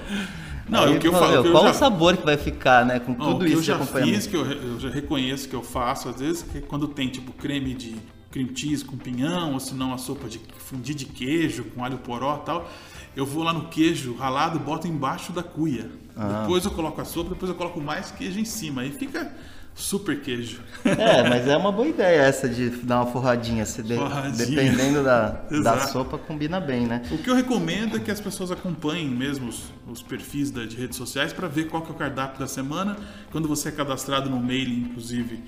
Não, 0.68 0.84
Aí, 0.84 0.96
o 0.98 1.00
que 1.00 1.08
eu 1.08 1.12
falo. 1.12 1.32
meu, 1.32 1.46
eu 1.46 1.52
qual 1.52 1.64
já- 1.66 1.72
o 1.72 1.74
sabor 1.74 2.18
que 2.18 2.26
vai 2.26 2.38
ficar, 2.38 2.86
né, 2.86 3.00
com 3.00 3.14
tudo 3.14 3.36
o 3.36 3.40
que 3.40 3.54
isso 3.54 3.58
eu 3.58 3.64
já 3.64 3.80
fiz, 3.80 4.26
que 4.26 4.36
eu, 4.36 4.44
eu 4.46 4.80
já 4.80 4.90
reconheço 4.90 5.48
que 5.48 5.56
eu 5.56 5.62
faço, 5.62 6.10
às 6.10 6.20
vezes, 6.20 6.42
que 6.44 6.60
quando 6.62 6.88
tem 6.88 7.08
tipo 7.08 7.32
creme 7.34 7.74
de 7.76 7.96
cream 8.32 8.50
cheese 8.54 8.84
com 8.84 8.98
pinhão, 8.98 9.54
ou 9.54 9.60
se 9.60 9.74
não 9.76 9.94
a 9.94 9.98
sopa 9.98 10.28
de 10.28 10.40
fundir 10.58 10.96
de 10.96 11.06
queijo 11.06 11.66
com 11.66 11.84
alho 11.86 11.98
poró 12.00 12.40
e 12.42 12.46
tal, 12.46 12.70
eu 13.16 13.26
vou 13.26 13.44
lá 13.44 13.54
no 13.54 13.68
queijo 13.68 14.16
ralado 14.16 14.58
e 14.58 14.60
boto 14.60 14.88
embaixo 14.88 15.32
da 15.32 15.44
cuia. 15.44 15.90
Ah. 16.18 16.42
Depois 16.42 16.66
eu 16.66 16.72
coloco 16.72 17.00
a 17.00 17.06
sopa, 17.06 17.30
depois 17.30 17.50
eu 17.50 17.56
coloco 17.56 17.80
mais 17.80 18.12
queijo 18.12 18.40
em 18.40 18.46
cima. 18.46 18.82
Aí 18.82 18.92
fica 18.92 19.34
super 19.76 20.22
queijo. 20.22 20.62
É, 20.86 21.28
mas 21.28 21.48
é 21.48 21.58
uma 21.58 21.72
boa 21.72 21.88
ideia 21.88 22.22
essa 22.22 22.48
de 22.48 22.70
dar 22.70 23.02
uma 23.04 23.12
forradinha. 23.12 23.66
Se 23.66 23.84
de- 23.84 23.96
Forradinha. 23.96 24.46
Dependendo 24.48 25.04
da, 25.04 25.30
da 25.64 25.88
sopa, 25.88 26.18
combina 26.18 26.60
bem, 26.62 26.88
né? 26.88 27.02
O 27.12 27.18
que 27.18 27.30
eu 27.30 27.36
recomendo 27.36 27.98
é 27.98 28.00
que 28.00 28.10
as 28.10 28.22
pessoas 28.22 28.52
acompanhem 28.52 29.10
mesmo 29.10 29.50
os, 29.50 29.74
os 29.88 30.02
perfis 30.02 30.50
da- 30.50 30.66
de 30.66 30.76
redes 30.78 30.98
sociais 30.98 31.34
para 31.34 31.48
ver 31.48 31.66
qual 31.68 31.82
que 31.84 31.92
é 31.92 31.94
o 31.94 31.98
cardápio 31.98 32.40
da 32.40 32.48
semana. 32.48 32.96
Quando 33.32 33.48
você 33.48 33.70
é 33.70 33.72
cadastrado 33.72 34.30
no 34.30 34.40
mailing, 34.40 34.88
inclusive, 34.90 35.44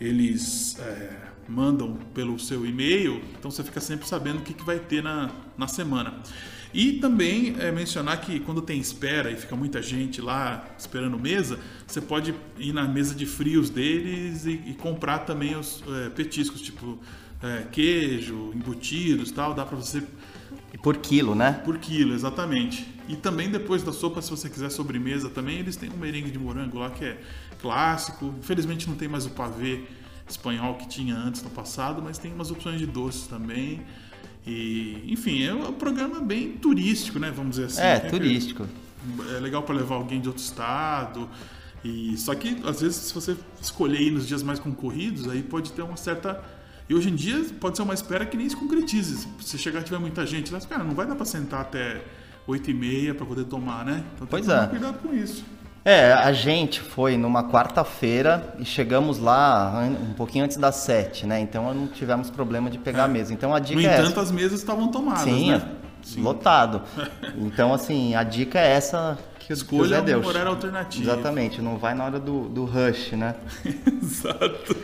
eles 0.00 0.78
é, 0.80 1.10
mandam 1.48 1.96
pelo 2.14 2.38
seu 2.38 2.64
e-mail, 2.64 3.22
então 3.38 3.50
você 3.50 3.62
fica 3.62 3.80
sempre 3.80 4.06
sabendo 4.08 4.38
o 4.38 4.42
que, 4.42 4.54
que 4.54 4.64
vai 4.64 4.78
ter 4.78 5.02
na, 5.02 5.30
na 5.58 5.66
semana. 5.68 6.14
E 6.74 6.94
também 6.94 7.54
é, 7.60 7.70
mencionar 7.70 8.20
que 8.20 8.40
quando 8.40 8.60
tem 8.60 8.80
espera 8.80 9.30
e 9.30 9.36
fica 9.36 9.54
muita 9.54 9.80
gente 9.80 10.20
lá 10.20 10.68
esperando 10.76 11.16
mesa, 11.16 11.56
você 11.86 12.00
pode 12.00 12.34
ir 12.58 12.72
na 12.72 12.82
mesa 12.82 13.14
de 13.14 13.24
frios 13.26 13.70
deles 13.70 14.44
e, 14.44 14.60
e 14.66 14.74
comprar 14.74 15.20
também 15.20 15.54
os 15.54 15.84
é, 15.86 16.10
petiscos, 16.10 16.60
tipo 16.60 16.98
é, 17.40 17.66
queijo, 17.70 18.50
embutidos 18.52 19.30
tal. 19.30 19.54
Dá 19.54 19.64
para 19.64 19.76
você 19.76 20.02
E 20.72 20.76
por 20.78 20.96
quilo, 20.96 21.36
né? 21.36 21.52
por 21.64 21.78
quilo, 21.78 22.12
exatamente. 22.12 22.84
E 23.08 23.14
também 23.14 23.48
depois 23.48 23.84
da 23.84 23.92
sopa, 23.92 24.20
se 24.20 24.30
você 24.30 24.50
quiser 24.50 24.68
sobremesa 24.70 25.30
também, 25.30 25.60
eles 25.60 25.76
têm 25.76 25.88
um 25.90 25.96
merengue 25.96 26.32
de 26.32 26.40
morango 26.40 26.80
lá 26.80 26.90
que 26.90 27.04
é 27.04 27.20
clássico. 27.62 28.34
Infelizmente 28.40 28.88
não 28.88 28.96
tem 28.96 29.06
mais 29.06 29.26
o 29.26 29.30
pavê 29.30 29.84
espanhol 30.28 30.74
que 30.74 30.88
tinha 30.88 31.14
antes 31.14 31.40
no 31.40 31.50
passado, 31.50 32.02
mas 32.02 32.18
tem 32.18 32.32
umas 32.32 32.50
opções 32.50 32.80
de 32.80 32.86
doces 32.86 33.28
também. 33.28 33.80
E, 34.46 35.02
enfim, 35.08 35.42
é 35.42 35.54
um 35.54 35.72
programa 35.72 36.20
bem 36.20 36.52
turístico, 36.52 37.18
né? 37.18 37.32
Vamos 37.34 37.56
dizer 37.56 37.66
assim. 37.66 37.80
É, 37.80 38.02
né? 38.02 38.10
turístico. 38.10 38.66
É 39.36 39.40
legal 39.40 39.62
para 39.62 39.74
levar 39.74 39.96
alguém 39.96 40.20
de 40.20 40.28
outro 40.28 40.42
estado. 40.42 41.28
E 41.84 42.16
só 42.16 42.34
que 42.34 42.56
às 42.64 42.80
vezes 42.80 42.96
se 42.96 43.14
você 43.14 43.36
escolher 43.60 44.00
ir 44.00 44.10
nos 44.10 44.26
dias 44.26 44.42
mais 44.42 44.58
concorridos, 44.58 45.28
aí 45.28 45.42
pode 45.42 45.72
ter 45.72 45.82
uma 45.82 45.96
certa 45.96 46.42
e 46.88 46.94
hoje 46.94 47.08
em 47.08 47.14
dia 47.14 47.44
pode 47.60 47.76
ser 47.76 47.82
uma 47.82 47.94
espera 47.94 48.26
que 48.26 48.36
nem 48.36 48.48
se 48.48 48.56
concretize. 48.56 49.26
Se 49.40 49.58
chegar 49.58 49.80
e 49.80 49.84
tiver 49.84 49.98
muita 49.98 50.26
gente 50.26 50.52
lá, 50.52 50.60
cara, 50.60 50.84
não 50.84 50.94
vai 50.94 51.06
dar 51.06 51.14
para 51.14 51.24
sentar 51.24 51.62
até 51.62 52.02
8 52.46 52.70
e 52.70 52.74
meia 52.74 53.14
para 53.14 53.24
poder 53.24 53.44
tomar, 53.44 53.84
né? 53.84 54.04
Então 54.14 54.26
pois 54.26 54.46
tem 54.46 54.54
que 54.54 54.60
tomar 54.60 54.66
é. 54.66 54.70
cuidado 54.70 54.98
com 54.98 55.14
isso. 55.14 55.44
É, 55.84 56.12
a 56.14 56.32
gente 56.32 56.80
foi 56.80 57.18
numa 57.18 57.44
quarta-feira 57.50 58.54
e 58.58 58.64
chegamos 58.64 59.18
lá 59.18 59.84
um 59.86 60.14
pouquinho 60.14 60.44
antes 60.46 60.56
das 60.56 60.76
sete, 60.76 61.26
né? 61.26 61.38
Então 61.40 61.74
não 61.74 61.86
tivemos 61.86 62.30
problema 62.30 62.70
de 62.70 62.78
pegar 62.78 63.04
a 63.04 63.08
mesa. 63.08 63.34
Então 63.34 63.54
a 63.54 63.58
dica 63.58 63.80
No 63.80 63.86
é 63.86 63.92
entanto, 63.92 64.12
essa. 64.12 64.20
as 64.22 64.30
mesas 64.32 64.60
estavam 64.60 64.88
tomadas, 64.88 65.24
Sim, 65.24 65.52
né? 65.52 65.62
é 66.16 66.20
lotado. 66.20 66.82
Então, 67.36 67.74
assim, 67.74 68.14
a 68.14 68.22
dica 68.22 68.58
é 68.58 68.72
essa 68.72 69.18
que 69.40 69.52
o 69.52 69.54
Escolha 69.54 70.00
Deus 70.00 70.22
é 70.22 70.26
um 70.26 70.28
horário 70.28 70.50
alternativo. 70.50 71.04
Exatamente, 71.04 71.60
não 71.60 71.76
vai 71.76 71.94
na 71.94 72.04
hora 72.04 72.18
do, 72.18 72.48
do 72.48 72.64
rush, 72.64 73.12
né? 73.12 73.34
Exato. 74.02 74.76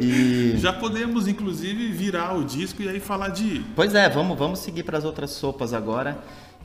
E. 0.00 0.54
Já 0.56 0.72
podemos, 0.72 1.26
inclusive, 1.26 1.90
virar 1.90 2.36
o 2.36 2.44
disco 2.44 2.82
e 2.82 2.88
aí 2.88 3.00
falar 3.00 3.28
de. 3.28 3.64
Pois 3.74 3.94
é, 3.94 4.08
vamos, 4.08 4.38
vamos 4.38 4.60
seguir 4.60 4.84
para 4.84 4.98
as 4.98 5.04
outras 5.04 5.30
sopas 5.30 5.72
agora, 5.72 6.18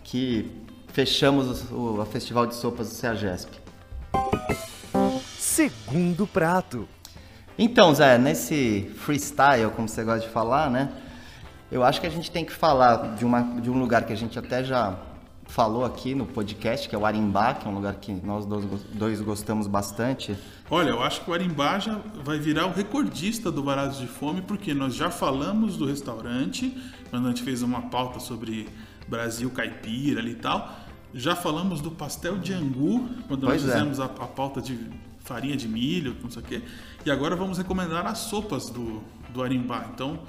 que 0.03 0.51
fechamos 0.95 1.69
o, 1.69 1.99
o 1.99 2.05
Festival 2.05 2.47
de 2.47 2.55
Sopas 2.55 2.87
do 2.87 2.95
CEAGESP. 2.95 3.51
Segundo 5.37 6.25
prato. 6.25 6.87
Então, 7.59 7.93
Zé, 7.93 8.17
nesse 8.17 8.89
freestyle, 8.95 9.69
como 9.75 9.89
você 9.89 10.05
gosta 10.05 10.25
de 10.25 10.31
falar, 10.31 10.69
né? 10.69 10.89
Eu 11.69 11.83
acho 11.83 11.99
que 11.99 12.07
a 12.07 12.09
gente 12.09 12.31
tem 12.31 12.45
que 12.45 12.53
falar 12.53 13.15
de, 13.15 13.25
uma, 13.25 13.41
de 13.59 13.69
um 13.69 13.77
lugar 13.77 14.05
que 14.05 14.13
a 14.13 14.15
gente 14.15 14.39
até 14.39 14.63
já 14.63 14.97
falou 15.47 15.83
aqui 15.83 16.15
no 16.15 16.25
podcast, 16.25 16.87
que 16.87 16.95
é 16.95 16.97
o 16.97 17.05
Arimbá, 17.05 17.53
que 17.55 17.67
é 17.67 17.69
um 17.69 17.75
lugar 17.75 17.95
que 17.95 18.13
nós 18.13 18.45
dois, 18.45 18.65
dois 18.93 19.19
gostamos 19.19 19.67
bastante. 19.67 20.33
Olha, 20.71 20.91
eu 20.91 21.03
acho 21.03 21.21
que 21.21 21.29
o 21.29 21.33
Arimbá 21.33 21.77
já 21.77 21.99
vai 22.23 22.39
virar 22.39 22.67
o 22.67 22.71
recordista 22.71 23.51
do 23.51 23.61
Varados 23.61 23.97
de 23.97 24.07
Fome, 24.07 24.41
porque 24.41 24.73
nós 24.73 24.95
já 24.95 25.11
falamos 25.11 25.75
do 25.75 25.85
restaurante, 25.85 26.73
quando 27.09 27.25
a 27.25 27.29
gente 27.29 27.43
fez 27.43 27.61
uma 27.61 27.81
pauta 27.83 28.21
sobre 28.21 28.69
Brasil 29.07 29.49
caipira 29.51 30.21
ali 30.21 30.31
e 30.31 30.35
tal. 30.35 30.84
Já 31.17 31.33
falamos 31.35 31.79
do 31.79 31.89
pastel 31.89 32.37
de 32.37 32.51
angu, 32.53 33.07
quando 33.27 33.47
Pois 33.47 33.61
nós 33.63 33.71
é. 33.71 33.73
fizemos 33.73 33.99
a, 34.01 34.05
a 34.05 34.27
pauta 34.27 34.61
de 34.61 34.77
farinha 35.21 35.55
de 35.55 35.65
milho, 35.67 36.13
não 36.21 36.29
sei 36.29 36.41
o 36.41 36.45
quê. 36.45 36.61
E 37.05 37.09
agora 37.09 37.35
vamos 37.37 37.57
recomendar 37.57 38.05
as 38.05 38.17
sopas 38.19 38.69
do, 38.69 39.01
do 39.33 39.41
Arimbá. 39.41 39.85
Então, 39.93 40.19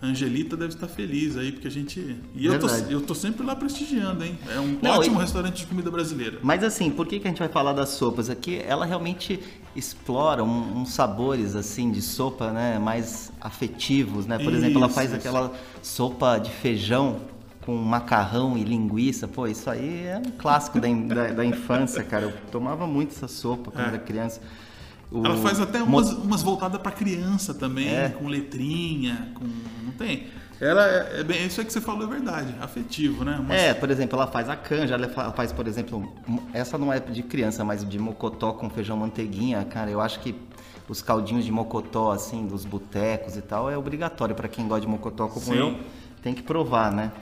a 0.00 0.06
Angelita 0.06 0.56
deve 0.56 0.74
estar 0.74 0.86
feliz 0.86 1.36
aí, 1.36 1.50
porque 1.50 1.66
a 1.66 1.70
gente. 1.70 2.16
E 2.34 2.46
eu 2.46 2.58
tô, 2.60 2.68
eu 2.68 3.00
tô 3.00 3.12
sempre 3.14 3.44
lá 3.44 3.56
prestigiando, 3.56 4.22
hein? 4.24 4.38
É 4.48 4.60
um 4.60 4.78
Não, 4.80 4.92
ótimo 4.92 5.18
e- 5.18 5.22
restaurante 5.22 5.56
de 5.56 5.66
comida 5.66 5.90
brasileira. 5.90 6.38
Mas 6.42 6.62
assim, 6.62 6.90
por 6.90 7.06
que, 7.08 7.18
que 7.18 7.26
a 7.26 7.30
gente 7.30 7.38
vai 7.40 7.48
falar 7.48 7.72
das 7.72 7.88
sopas 7.88 8.30
aqui? 8.30 8.60
Ela 8.64 8.86
realmente 8.86 9.40
explora 9.74 10.44
um- 10.44 10.82
uns 10.82 10.90
sabores 10.92 11.56
assim 11.56 11.90
de 11.90 12.00
sopa, 12.00 12.52
né, 12.52 12.78
mais 12.78 13.32
afetivos, 13.40 14.26
né? 14.26 14.38
Por 14.38 14.54
exemplo, 14.54 14.78
ela 14.78 14.86
Isso, 14.86 14.94
faz 14.94 15.10
isso. 15.10 15.18
aquela 15.18 15.52
sopa 15.82 16.38
de 16.38 16.50
feijão 16.50 17.20
com 17.66 17.74
macarrão 17.74 18.56
e 18.56 18.62
linguiça. 18.62 19.26
Pô, 19.26 19.46
isso 19.48 19.68
aí 19.68 20.06
é 20.06 20.16
um 20.24 20.30
clássico 20.30 20.80
da, 20.80 20.88
da, 20.88 21.32
da 21.32 21.44
infância, 21.44 22.02
cara. 22.04 22.26
Eu 22.26 22.32
tomava 22.52 22.86
muito 22.86 23.10
essa 23.14 23.26
sopa 23.28 23.72
quando 23.72 23.84
É. 23.84 23.88
era 23.88 23.98
criança. 23.98 24.40
O- 25.10 25.24
Ela 25.26 25.36
faz 25.36 25.60
até 25.60 25.82
umas, 25.82 26.12
umas 26.12 26.42
voltadas 26.42 26.80
para 26.80 26.92
criança 26.92 27.52
também, 27.52 27.88
É. 27.88 28.08
com 28.08 28.28
letrinha, 28.28 29.30
com. 29.34 29.44
Não 29.84 29.92
tem. 29.98 30.28
Ela 30.60 30.86
é, 30.86 31.20
é 31.20 31.24
bem. 31.24 31.44
Isso 31.46 31.60
aí 31.60 31.66
que 31.66 31.72
você 31.72 31.80
falou 31.80 32.04
é 32.04 32.06
verdade, 32.10 32.54
afetivo, 32.60 33.24
né? 33.24 33.36
Umas- 33.38 33.56
É, 33.60 33.74
por 33.74 33.90
exemplo, 33.90 34.16
ela 34.18 34.26
faz 34.26 34.48
a 34.48 34.56
canja, 34.56 34.94
ela 34.94 35.08
fa- 35.08 35.30
faz, 35.32 35.52
por 35.52 35.66
exemplo, 35.66 36.10
essa 36.54 36.78
não 36.78 36.92
é 36.92 36.98
de 36.98 37.22
criança, 37.22 37.62
mas 37.64 37.86
de 37.86 37.98
mocotó 37.98 38.52
com 38.52 38.70
feijão 38.70 38.96
manteiguinha, 38.96 39.62
cara, 39.64 39.90
eu 39.90 40.00
acho 40.00 40.18
que 40.20 40.34
os 40.88 41.02
caldinhos 41.02 41.44
de 41.44 41.52
mocotó, 41.52 42.12
assim, 42.12 42.46
dos 42.46 42.64
botecos 42.64 43.36
e 43.36 43.42
tal, 43.42 43.68
é 43.70 43.76
obrigatório 43.76 44.34
para 44.34 44.48
quem 44.48 44.66
gosta 44.66 44.80
de 44.82 44.86
mocotó 44.88 45.26
como 45.28 45.44
Sim. 45.46 45.56
eu, 45.58 45.76
tem 46.22 46.32
que 46.32 46.42
provar, 46.42 46.90
né? 46.92 47.12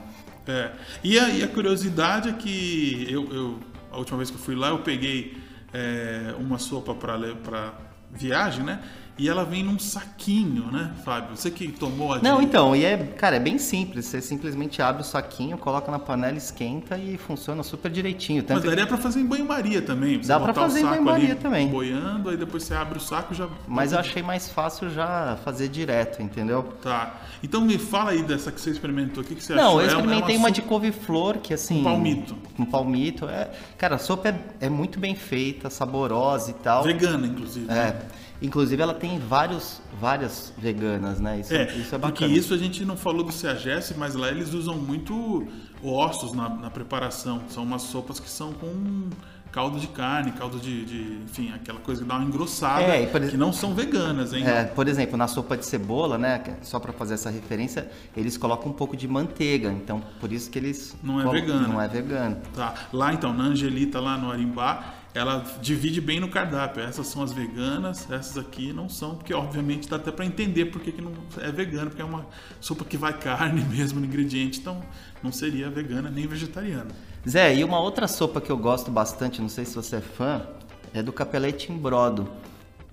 É. 0.47 0.71
E, 1.03 1.17
a, 1.19 1.29
e 1.29 1.43
a 1.43 1.47
curiosidade 1.47 2.29
é 2.29 2.33
que 2.33 3.07
eu, 3.09 3.33
eu- 3.33 3.59
a 3.91 3.97
última 3.97 4.17
vez 4.17 4.29
que 4.29 4.35
eu 4.35 4.41
fui 4.41 4.55
lá, 4.55 4.69
eu 4.69 4.79
peguei 4.79 5.37
é, 5.73 6.33
uma 6.37 6.57
sopa 6.59 6.93
para 6.93 7.73
viagem, 8.11 8.63
né? 8.63 8.79
E 9.17 9.29
ela 9.29 9.45
vem 9.45 9.63
num 9.63 9.79
saquinho, 9.79 10.69
né, 10.71 10.91
Fábio? 11.05 11.37
Você 11.37 11.49
que 11.49 11.69
tomou 11.69 12.11
a 12.13 12.17
de- 12.17 12.23
Não, 12.23 12.41
então, 12.41 12.75
e 12.75 12.83
é, 12.83 12.97
cara, 12.97 13.37
é 13.37 13.39
bem 13.39 13.57
simples, 13.57 14.05
você 14.05 14.21
simplesmente 14.21 14.81
abre 14.81 15.03
o 15.03 15.05
saquinho, 15.05 15.57
coloca 15.57 15.89
na 15.89 15.97
panela, 15.97 16.35
esquenta 16.37 16.97
e 16.97 17.17
funciona 17.17 17.63
super 17.63 17.89
direitinho. 17.89 18.39
Mas 18.41 18.47
Tanto 18.49 18.61
que- 18.63 18.67
daria 18.67 18.85
pra 18.85 18.97
fazer 18.97 19.21
em 19.21 19.25
banho-maria 19.25 19.81
também. 19.81 20.21
Você 20.21 20.27
Dá 20.27 20.37
o 20.37 20.53
fazer 20.53 20.81
em 20.81 20.85
banho-maria 20.85 21.35
também. 21.35 21.69
Boiando, 21.69 22.29
aí 22.29 22.35
depois 22.35 22.63
você 22.63 22.73
abre 22.73 22.97
o 22.97 23.01
saco 23.01 23.33
e 23.33 23.37
já. 23.37 23.47
Mas 23.65 23.93
eu 23.93 23.99
achei 23.99 24.21
mais 24.21 24.49
fácil 24.49 24.89
já 24.89 25.37
fazer 25.45 25.69
direto, 25.69 26.21
entendeu? 26.21 26.63
Tá. 26.81 27.15
Então 27.41 27.61
me 27.61 27.77
fala 27.77 28.11
aí 28.11 28.21
dessa 28.21 28.51
que 28.51 28.59
você 28.59 28.71
experimentou. 28.71 29.23
O 29.23 29.25
que, 29.25 29.35
que 29.35 29.43
você 29.43 29.55
Não, 29.55 29.79
achou? 29.79 29.81
eu 29.81 29.85
É 29.85 29.91
experimentei 29.91 30.35
uma, 30.35 30.49
sopa- 30.49 30.51
de 30.51 30.61
couve-flor, 30.63 31.37
que 31.37 31.53
assim... 31.53 31.79
Um 31.79 31.83
palmito. 31.85 32.35
Um 32.59 32.65
palmito, 32.65 33.29
é... 33.29 33.49
Cara, 33.77 33.95
a 33.95 33.99
sopa 33.99 34.27
é, 34.27 34.39
é 34.65 34.69
muito 34.69 34.99
bem 34.99 35.15
feita, 35.15 35.69
saborosa 35.69 36.51
e 36.51 36.53
tal. 36.55 36.83
Vegana, 36.83 37.25
inclusive. 37.27 37.65
né? 37.67 37.95
É. 38.41 38.45
Inclusive 38.45 38.81
ela 38.81 38.93
tem 38.93 39.17
vários, 39.19 39.81
várias 39.99 40.53
veganas, 40.57 41.19
né? 41.19 41.39
Isso 41.39 41.53
É, 41.53 41.63
isso 41.75 41.95
é 41.95 41.97
porque 41.99 42.23
bacana. 42.23 42.33
isso 42.37 42.53
a 42.53 42.57
gente 42.57 42.83
não 42.85 42.97
falou 42.97 43.23
do 43.23 43.31
CEAGES, 43.31 43.93
mas 43.97 44.15
lá 44.15 44.29
eles 44.29 44.53
usam 44.53 44.75
muito 44.75 45.47
ossos 45.83 46.33
na, 46.33 46.49
na 46.49 46.69
preparação. 46.69 47.41
São 47.49 47.63
umas 47.63 47.83
sopas 47.83 48.19
que 48.19 48.29
são 48.29 48.53
com 48.53 49.09
caldo 49.51 49.79
de 49.79 49.87
carne, 49.87 50.33
caldo 50.33 50.59
de, 50.59 50.83
de- 50.83 51.23
enfim, 51.23 51.53
aquela 51.55 51.79
coisa 51.79 52.01
que 52.01 52.07
dá 52.09 52.15
uma 52.17 52.25
engrossada, 52.25 52.81
É, 52.81 53.05
por 53.05 53.21
que 53.21 53.37
não 53.37 53.53
são 53.53 53.73
veganas, 53.73 54.33
hein? 54.33 54.45
É, 54.45 54.65
por 54.65 54.85
exemplo, 54.85 55.15
na 55.15 55.29
sopa 55.29 55.55
de 55.55 55.65
cebola, 55.65 56.17
né? 56.17 56.39
que- 56.39 56.51
Só 56.67 56.77
para 56.77 56.91
fazer 56.91 57.13
essa 57.13 57.29
referência, 57.29 57.89
eles 58.17 58.35
colocam 58.35 58.69
um 58.69 58.73
pouco 58.73 58.97
de 58.97 59.07
manteiga. 59.07 59.71
Então, 59.71 60.03
por 60.19 60.33
isso 60.33 60.49
que 60.51 60.59
eles. 60.59 60.93
Não 61.01 61.21
é 61.21 61.31
vegano. 61.31 61.67
Não 61.69 61.81
é 61.81 61.87
vegano. 61.87 62.37
Tá. 62.53 62.73
Lá 62.91 63.13
então, 63.13 63.33
na 63.33 63.45
Angelita, 63.45 64.01
lá 64.01 64.17
no 64.17 64.29
Arimbá, 64.29 64.93
ela 65.15 65.45
divide 65.61 66.01
bem 66.01 66.19
no 66.19 66.27
cardápio. 66.27 66.83
Essas 66.83 67.07
são 67.07 67.23
as 67.23 67.31
veganas, 67.31 68.05
essas 68.11 68.37
aqui 68.37 68.73
não 68.73 68.89
são, 68.89 69.15
porque 69.15 69.33
obviamente 69.33 69.89
dá 69.89 69.95
até 69.95 70.11
para 70.11 70.25
entender 70.25 70.65
por 70.65 70.81
que, 70.81 71.01
não 71.01 71.13
é 71.41 71.49
vegano, 71.49 71.89
porque 71.89 72.01
é 72.01 72.05
uma 72.05 72.27
sopa 72.59 72.83
que 72.83 72.97
vai 72.97 73.17
carne 73.17 73.63
mesmo 73.73 74.01
no 74.01 74.05
ingrediente, 74.05 74.59
então 74.59 74.83
não 75.23 75.31
seria 75.31 75.69
vegana 75.69 76.11
nem 76.11 76.27
vegetariana. 76.27 76.89
Zé, 77.27 77.55
e 77.55 77.63
uma 77.63 77.79
outra 77.79 78.09
sopa 78.09 78.41
que 78.41 78.51
eu 78.51 78.57
gosto 78.57 78.91
bastante, 78.91 79.41
não 79.41 79.47
sei 79.47 79.63
se 79.63 79.73
você 79.73 79.95
é 79.95 80.01
fã, 80.01 80.45
é 80.93 81.01
do 81.01 81.13
capelete 81.13 81.71
em 81.71 81.77
brodo. 81.77 82.29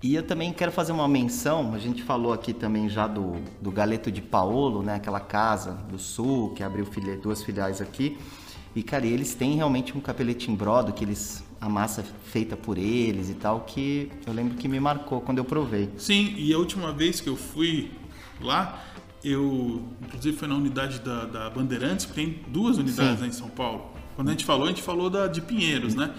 E 0.01 0.15
eu 0.15 0.23
também 0.23 0.53
quero 0.53 0.71
fazer 0.71 0.93
uma 0.93 1.09
menção, 1.09 1.75
a 1.75 1.79
gente 1.79 2.05
falou 2.05 2.33
aqui 2.33 2.53
também 2.53 2.89
já 2.89 3.09
do, 3.09 3.35
do 3.61 3.71
Galeto 3.71 4.11
de 4.11 4.23
Paolo, 4.23 4.83
né? 4.83 4.95
Aquela 4.95 5.21
casa 5.21 5.73
do 5.89 5.99
sul 5.99 6.51
que 6.55 6.63
abriu 6.63 6.87
duas 7.21 7.43
filiais 7.43 7.81
aqui. 7.81 8.19
E, 8.75 8.83
cara, 8.83 9.07
eles 9.07 9.35
têm 9.35 9.57
realmente 9.57 9.97
um 9.97 10.01
capelete 10.01 10.51
em 10.51 10.55
brodo, 10.55 10.93
que 10.93 11.05
eles 11.05 11.45
a 11.63 11.69
massa 11.69 12.05
feita 12.25 12.57
por 12.57 12.77
eles 12.77 13.31
e 13.31 13.35
tal, 13.35 13.61
que 13.61 14.11
eu 14.27 14.33
lembro 14.33 14.57
que 14.57 14.67
me 14.67 14.81
marcou 14.81 15.21
quando 15.21 15.39
eu 15.39 15.45
provei. 15.45 15.89
Sim, 15.97 16.35
e 16.37 16.53
a 16.53 16.59
última 16.59 16.93
vez 16.93 17.21
que 17.21 17.29
eu 17.29 17.37
fui 17.37 17.93
lá, 18.41 18.83
eu 19.23 19.81
inclusive 20.05 20.37
foi 20.37 20.49
na 20.49 20.57
unidade 20.57 20.99
da, 20.99 21.25
da 21.25 21.49
Bandeirantes, 21.51 22.05
porque 22.05 22.21
tem 22.21 22.41
duas 22.49 22.79
unidades 22.79 23.15
Sim. 23.15 23.21
lá 23.21 23.27
em 23.29 23.33
São 23.33 23.49
Paulo. 23.49 23.93
Quando 24.17 24.27
a 24.27 24.31
gente 24.33 24.45
falou, 24.45 24.65
a 24.65 24.71
gente 24.71 24.83
falou 24.83 25.09
da 25.09 25.29
de 25.29 25.41
Pinheiros, 25.41 25.95
né? 25.95 26.13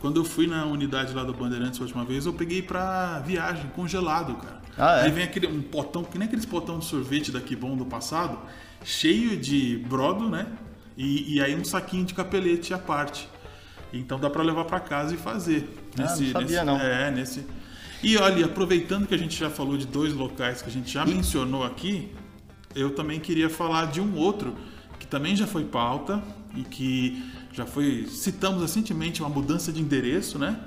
Quando 0.00 0.18
eu 0.18 0.24
fui 0.24 0.46
na 0.46 0.64
unidade 0.64 1.12
lá 1.12 1.24
do 1.24 1.34
Bandeirantes 1.34 1.78
a 1.78 1.82
última 1.82 2.02
vez, 2.06 2.24
eu 2.24 2.32
peguei 2.32 2.62
pra 2.62 3.18
viagem, 3.18 3.68
congelado, 3.76 4.34
cara. 4.36 4.62
Ah, 4.78 5.00
é? 5.00 5.02
Aí 5.02 5.10
vem 5.10 5.24
aquele 5.24 5.46
um 5.46 5.60
potão, 5.60 6.02
que 6.02 6.16
nem 6.16 6.26
aqueles 6.26 6.46
potão 6.46 6.78
de 6.78 6.86
sorvete 6.86 7.30
daqui 7.30 7.54
bom 7.54 7.76
do 7.76 7.84
passado, 7.84 8.38
cheio 8.82 9.36
de 9.36 9.76
brodo, 9.86 10.26
né? 10.30 10.46
E, 10.96 11.34
e 11.34 11.40
aí 11.42 11.54
um 11.54 11.64
saquinho 11.64 12.06
de 12.06 12.14
capelete 12.14 12.72
à 12.72 12.78
parte. 12.78 13.28
Então 13.92 14.18
dá 14.18 14.30
pra 14.30 14.42
levar 14.42 14.64
pra 14.64 14.80
casa 14.80 15.14
e 15.14 15.18
fazer. 15.18 15.68
Ah, 15.98 16.02
não 16.02 16.08
sabia, 16.08 16.40
nesse, 16.40 16.64
não. 16.64 16.80
É, 16.80 17.10
nesse. 17.10 17.46
E 18.02 18.16
olha, 18.16 18.46
aproveitando 18.46 19.06
que 19.06 19.14
a 19.14 19.18
gente 19.18 19.38
já 19.38 19.50
falou 19.50 19.76
de 19.76 19.86
dois 19.86 20.12
locais 20.12 20.62
que 20.62 20.68
a 20.68 20.72
gente 20.72 20.90
já 20.90 21.04
mencionou 21.04 21.64
aqui, 21.64 22.10
eu 22.74 22.94
também 22.94 23.20
queria 23.20 23.50
falar 23.50 23.86
de 23.86 24.00
um 24.00 24.16
outro 24.16 24.56
que 24.98 25.06
também 25.06 25.34
já 25.36 25.46
foi 25.46 25.64
pauta 25.64 26.22
e 26.54 26.62
que 26.62 27.22
já 27.52 27.66
foi 27.66 28.06
citamos 28.08 28.62
recentemente 28.62 29.20
uma 29.20 29.28
mudança 29.28 29.72
de 29.72 29.80
endereço, 29.80 30.38
né? 30.38 30.58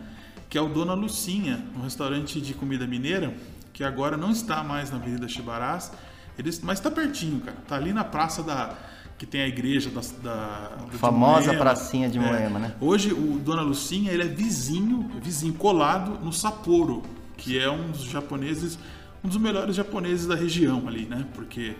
Que 0.49 0.57
é 0.57 0.61
o 0.61 0.67
Dona 0.67 0.93
Lucinha, 0.93 1.65
um 1.75 1.81
restaurante 1.81 2.39
de 2.39 2.53
comida 2.53 2.85
mineira 2.85 3.33
que 3.73 3.83
agora 3.83 4.15
não 4.15 4.31
está 4.31 4.63
mais 4.63 4.91
na 4.91 4.97
Avenida 4.97 5.27
Chibarás, 5.27 5.91
ele, 6.37 6.51
mas 6.61 6.77
está 6.77 6.91
pertinho, 6.91 7.41
cara. 7.41 7.57
Tá 7.67 7.75
ali 7.75 7.91
na 7.91 8.03
praça 8.03 8.43
da 8.43 8.77
que 9.23 9.27
tem 9.27 9.41
a 9.41 9.47
igreja 9.47 9.89
da, 9.89 10.01
da 10.21 10.77
Famosa 10.97 11.47
Moema. 11.47 11.63
pracinha 11.63 12.09
de 12.09 12.17
É. 12.17 12.21
Moema, 12.21 12.59
né? 12.59 12.75
Hoje 12.81 13.13
o 13.13 13.39
Dona 13.39 13.61
Lucinha 13.61 14.11
ele 14.11 14.23
é 14.23 14.27
vizinho, 14.27 15.09
vizinho 15.21 15.53
colado 15.53 16.19
no 16.21 16.33
Sapporo, 16.33 17.01
que 17.37 17.57
é 17.57 17.71
um 17.71 17.91
dos 17.91 18.03
japoneses 18.03 18.77
um 19.23 19.29
dos 19.29 19.37
melhores 19.37 19.77
japoneses 19.77 20.27
da 20.27 20.35
região 20.35 20.85
ali, 20.89 21.05
né? 21.05 21.25
Porque 21.33 21.73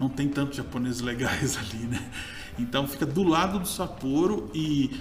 não 0.00 0.08
tem 0.08 0.26
tantos 0.26 0.56
japoneses 0.56 1.02
legais 1.02 1.58
ali, 1.60 1.84
né? 1.84 2.02
Então 2.58 2.88
fica 2.88 3.04
do 3.04 3.22
lado 3.22 3.58
do 3.58 3.68
Sapporo 3.68 4.50
e 4.54 4.98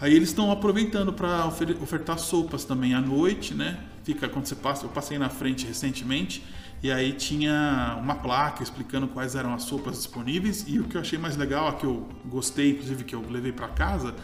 aí 0.00 0.14
eles 0.14 0.30
estão 0.30 0.50
aproveitando 0.50 1.12
para 1.12 1.46
ofertar 1.46 2.18
sopas 2.18 2.64
também 2.64 2.94
à 2.94 3.00
noite, 3.02 3.52
né? 3.52 3.78
Fica 4.04 4.26
quando 4.26 4.46
você 4.46 4.54
passa, 4.56 4.86
eu 4.86 4.88
passei 4.88 5.18
na 5.18 5.28
frente 5.28 5.66
recentemente 5.66 6.42
e 6.82 6.92
aí 6.92 7.12
tinha 7.12 7.96
uma 8.00 8.14
placa 8.14 8.62
explicando 8.62 9.08
quais 9.08 9.34
eram 9.34 9.54
as 9.54 9.62
sopas 9.62 9.96
disponíveis 9.96 10.64
e 10.68 10.78
o 10.78 10.84
que 10.84 10.96
eu 10.96 11.00
achei 11.00 11.18
mais 11.18 11.36
legal, 11.36 11.68
a 11.68 11.72
que 11.72 11.84
eu 11.84 12.08
gostei, 12.24 12.72
inclusive 12.72 13.04
que 13.04 13.14
eu 13.14 13.24
levei 13.28 13.52
para 13.52 13.68
casa, 13.68 14.14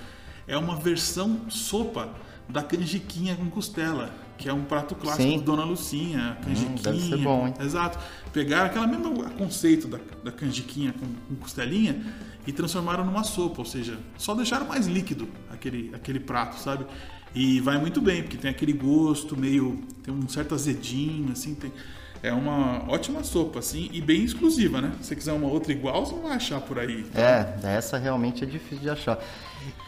é 0.47 0.57
uma 0.57 0.77
versão 0.77 1.49
sopa 1.49 2.11
da 2.49 2.63
canjiquinha 2.63 3.35
com 3.37 3.49
costela, 3.49 4.15
que 4.37 4.49
é 4.49 4.53
um 4.53 4.65
prato 4.65 4.95
clássico 4.95 5.31
Sim. 5.31 5.39
do 5.39 5.45
Dona 5.45 5.65
Lucinha, 5.65 6.37
canjiquinha. 6.45 6.71
Hum, 6.71 6.83
deve 6.83 7.01
ser 7.01 7.17
bom, 7.19 7.47
hein? 7.47 7.55
Exato. 7.61 7.99
Pegaram 8.33 8.67
aquela 8.67 8.87
mesmo 8.87 9.23
conceito 9.31 9.89
da, 9.89 9.99
da 10.23 10.33
canjiquinha 10.33 10.93
com, 10.93 11.07
com 11.07 11.41
costelinha 11.41 12.05
e 12.47 12.53
transformaram 12.53 13.05
numa 13.05 13.23
sopa, 13.25 13.61
ou 13.61 13.65
seja, 13.65 13.99
só 14.19 14.35
deixaram 14.35 14.67
mais 14.67 14.87
líquido 14.87 15.29
aquele, 15.51 15.91
aquele 15.95 16.21
prato, 16.21 16.59
sabe? 16.59 16.85
E 17.35 17.61
vai 17.61 17.79
muito 17.79 18.01
bem, 18.01 18.23
porque 18.23 18.37
tem 18.37 18.51
aquele 18.51 18.73
gosto 18.73 19.37
meio. 19.37 19.81
tem 20.03 20.13
um 20.13 20.29
certo 20.29 20.55
azedinho, 20.55 21.33
assim, 21.33 21.55
tem. 21.55 21.73
É 22.23 22.33
uma 22.33 22.85
ótima 22.89 23.25
sopa, 23.25 23.59
assim, 23.59 23.89
e 23.93 24.01
bem 24.01 24.23
exclusiva, 24.23 24.81
né? 24.81 24.93
Se 25.01 25.09
você 25.09 25.17
quiser 25.17 25.33
uma 25.33 25.49
outra 25.49 25.73
igual, 25.73 26.07
você 26.07 26.15
não 26.15 26.23
vai 26.23 26.37
achar 26.37 26.61
por 26.61 26.79
aí. 26.79 27.05
É, 27.15 27.77
essa 27.77 27.99
realmente 27.99 28.45
é 28.45 28.47
difícil 28.47 28.79
de 28.79 28.91
achar. 28.91 29.19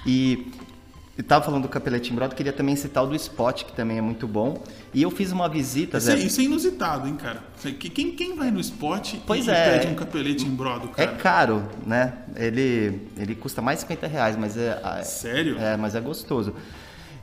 E 0.04 0.50
eu 1.16 1.22
tava 1.22 1.44
falando 1.44 1.62
do 1.62 1.68
capelete 1.68 2.12
brother, 2.12 2.36
queria 2.36 2.52
também 2.52 2.74
citar 2.74 3.04
o 3.04 3.06
do 3.06 3.14
Spot, 3.14 3.62
que 3.64 3.72
também 3.72 3.98
é 3.98 4.00
muito 4.00 4.26
bom. 4.26 4.60
E 4.92 5.00
eu 5.00 5.12
fiz 5.12 5.30
uma 5.30 5.48
visita, 5.48 5.98
Isso 5.98 6.10
é, 6.10 6.16
Zé. 6.16 6.24
isso 6.24 6.40
é 6.40 6.44
inusitado, 6.44 7.06
hein, 7.06 7.14
cara? 7.14 7.40
Aí, 7.64 7.72
Quem, 7.72 8.10
quem 8.16 8.34
vai 8.34 8.50
no 8.50 8.58
spot 8.60 9.14
Pois 9.24 9.46
e 9.46 9.50
é. 9.52 9.78
pede 9.78 9.86
um 9.92 9.94
capelete 9.94 10.44
em 10.44 10.50
brodo, 10.50 10.90
É 10.96 11.06
cara? 11.06 11.16
caro, 11.18 11.68
né? 11.86 12.14
Ele, 12.34 13.00
ele 13.16 13.36
custa 13.36 13.62
mais 13.62 13.78
de 13.78 13.82
50 13.82 14.08
reais, 14.08 14.36
mas 14.36 14.56
é, 14.56 14.76
Sério? 15.04 15.56
é, 15.56 15.76
mas 15.76 15.94
é 15.94 16.00
gostoso. 16.00 16.52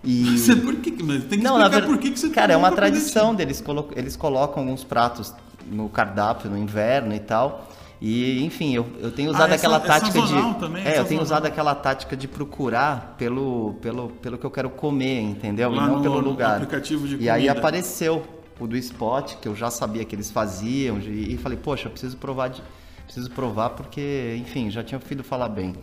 E... 0.03 0.25
Você, 0.37 0.55
por 0.55 0.75
que, 0.77 0.91
mas 1.03 1.23
tem 1.25 1.37
que 1.39 1.43
Não, 1.43 1.51
explicar 1.57 1.69
verdade, 1.69 1.85
por 1.93 1.97
que, 1.99 2.11
que 2.11 2.19
você 2.19 2.29
cara, 2.29 2.53
é 2.53 2.57
uma 2.57 2.71
um 2.71 2.75
tradição 2.75 3.35
deles. 3.35 3.61
colo- 3.61 3.89
Eles 3.95 4.15
colocam 4.15 4.63
alguns 4.63 4.83
pratos 4.83 5.33
no 5.71 5.87
cardápio 5.89 6.49
no 6.49 6.57
inverno 6.57 7.13
e 7.13 7.19
tal. 7.19 7.67
E, 8.01 8.43
enfim, 8.43 8.73
eu, 8.73 8.87
eu 8.99 9.11
tenho 9.11 9.29
usado 9.29 9.51
é 9.51 9.55
aquela 9.55 9.77
é 9.77 9.79
tática 9.81 10.19
sazonal 10.19 10.53
de. 10.55 10.59
também? 10.59 10.83
É 10.83 10.95
é, 10.95 10.99
eu 10.99 11.05
tenho 11.05 11.21
usado 11.21 11.45
aquela 11.45 11.75
tática 11.75 12.17
de 12.17 12.27
procurar 12.27 13.13
pelo, 13.15 13.75
pelo, 13.79 14.09
pelo 14.09 14.39
que 14.39 14.45
eu 14.45 14.49
quero 14.49 14.71
comer, 14.71 15.21
entendeu? 15.21 15.69
Lá 15.69 15.83
e 15.85 15.87
não 15.87 15.95
no- 15.97 16.01
pelo 16.01 16.19
lugar. 16.19 16.55
aplicativo 16.55 17.07
de 17.07 17.17
e 17.17 17.29
aí 17.29 17.43
comida. 17.43 17.59
apareceu 17.59 18.23
o 18.59 18.65
do 18.65 18.75
Spot, 18.75 19.35
que 19.39 19.47
eu 19.47 19.55
já 19.55 19.69
sabia 19.69 20.03
que 20.03 20.15
eles 20.15 20.31
faziam, 20.31 20.97
e, 20.99 21.35
e 21.35 21.37
falei, 21.37 21.59
poxa, 21.59 21.89
preciso 21.91 22.17
provar 22.17 22.47
de. 22.49 22.63
Preciso 23.05 23.29
provar 23.31 23.71
porque, 23.71 24.35
enfim, 24.39 24.71
já 24.71 24.83
tinha 24.83 24.97
ouvido 24.99 25.23
falar 25.23 25.49
bem. 25.49 25.75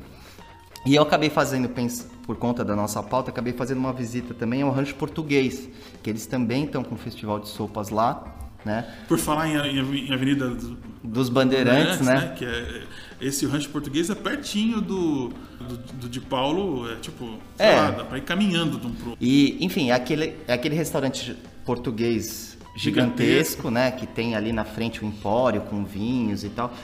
E 0.87 0.94
eu 0.96 1.02
acabei 1.04 1.31
fazendo, 1.31 1.68
pens- 1.68 2.09
por 2.29 2.37
conta 2.37 2.62
da 2.62 2.77
nossa 2.77 3.03
pauta, 3.03 3.31
acabei 3.31 3.55
fazendo 3.55 3.79
uma 3.79 3.91
visita 3.91 4.35
também 4.35 4.61
ao 4.61 4.71
Rancho 4.71 4.95
Português, 4.97 5.67
que 6.03 6.11
eles 6.11 6.27
também 6.27 6.64
estão 6.67 6.85
com 6.85 6.95
um 6.95 6.99
festival 6.99 7.41
de 7.41 7.49
sopas 7.49 7.88
lá, 7.88 8.51
né? 8.67 8.85
Por 9.09 9.19
falar 9.19 9.49
em, 9.49 9.55
em- 9.79 10.12
Avenida 10.12 10.51
do- 10.51 10.77
Dos 11.03 11.31
bandeirantes, 11.31 12.03
né? 12.03 12.35
Que 12.37 12.45
é, 12.45 12.83
esse 13.19 13.47
rancho 13.47 13.71
português 13.71 14.11
é 14.11 14.14
pertinho 14.14 14.79
do, 14.83 15.29
do, 15.59 15.77
do 16.01 16.07
de 16.09 16.21
Paulo, 16.21 16.87
é 16.93 16.97
tipo, 16.97 17.38
É. 17.59 17.77
lá, 17.77 17.91
dá 17.93 18.05
pra 18.05 18.19
ir 18.19 18.23
caminhando 18.25 18.79
de 18.79 18.87
um 18.87 18.93
pro 18.93 19.11
outro. 19.11 19.25
E, 19.25 19.57
enfim, 19.64 19.88
é 19.88 19.95
aquele, 19.95 20.35
é 20.47 20.53
aquele 20.53 20.75
restaurante 20.75 21.35
português 21.64 22.59
gigantesco, 22.77 23.71
né? 23.71 23.91
Que 23.91 24.07
tem 24.07 24.37
ali 24.37 24.53
na 24.53 24.64
frente 24.67 25.03
o 25.03 25.07
empório 25.07 25.62
com 25.62 25.83
vinhos 25.83 26.45
e 26.45 26.51
tal. 26.51 26.75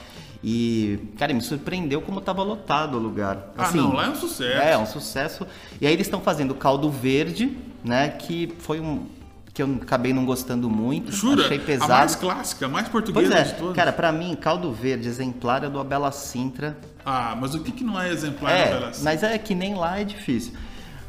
E, 0.47 0.99
cara, 1.19 1.33
me 1.33 1.41
surpreendeu 1.41 2.03
como 2.03 2.21
tava 2.21 2.43
lotado 2.43 2.99
o 2.99 3.01
lugar. 3.01 3.53
Ah, 3.57 3.71
não, 3.73 3.95
lá 3.95 4.05
é 4.05 4.09
um 4.11 4.15
sucesso. 4.15 4.61
É, 4.63 4.77
um 4.77 4.85
sucesso. 4.85 5.47
E 5.81 5.87
aí 5.87 5.93
eles 5.95 6.07
estão 6.07 6.21
fazendo 6.21 6.55
caldo 6.55 6.91
verde, 6.91 7.57
né? 7.83 8.11
Que 8.11 8.53
foi 8.59 8.79
um. 8.79 9.07
que 9.55 9.63
eu 9.63 9.79
acabei 9.81 10.13
não 10.13 10.27
gostando 10.27 10.69
muito. 10.69 11.11
Jura? 11.11 11.45
Achei 11.45 11.57
A 11.57 11.61
pesado. 11.61 11.93
mais 11.93 12.15
clássica, 12.15 12.67
a 12.67 12.69
mais 12.69 12.89
Pois 12.91 13.05
portuguesa 13.07 13.35
é, 13.39 13.43
de 13.45 13.55
todas. 13.55 13.75
cara, 13.75 13.91
pra 13.91 14.13
mim, 14.13 14.37
caldo 14.39 14.71
verde 14.71 15.09
exemplar 15.09 15.65
é 15.65 15.71
do 15.71 15.81
Abela 15.81 16.13
Sintra. 16.13 16.77
Ah, 17.07 17.35
mas 17.41 17.55
o 17.55 17.61
que, 17.61 17.73
que 17.73 17.83
não 17.85 17.99
é 17.99 18.11
exemplar 18.11 18.53
É, 18.53 18.67
Bela 18.69 18.93
Cinta? 18.93 19.05
mas 19.05 19.23
é 19.23 19.39
que 19.39 19.55
nem 19.55 19.75
lá 19.75 19.99
é 19.99 20.05
difícil. 20.05 20.53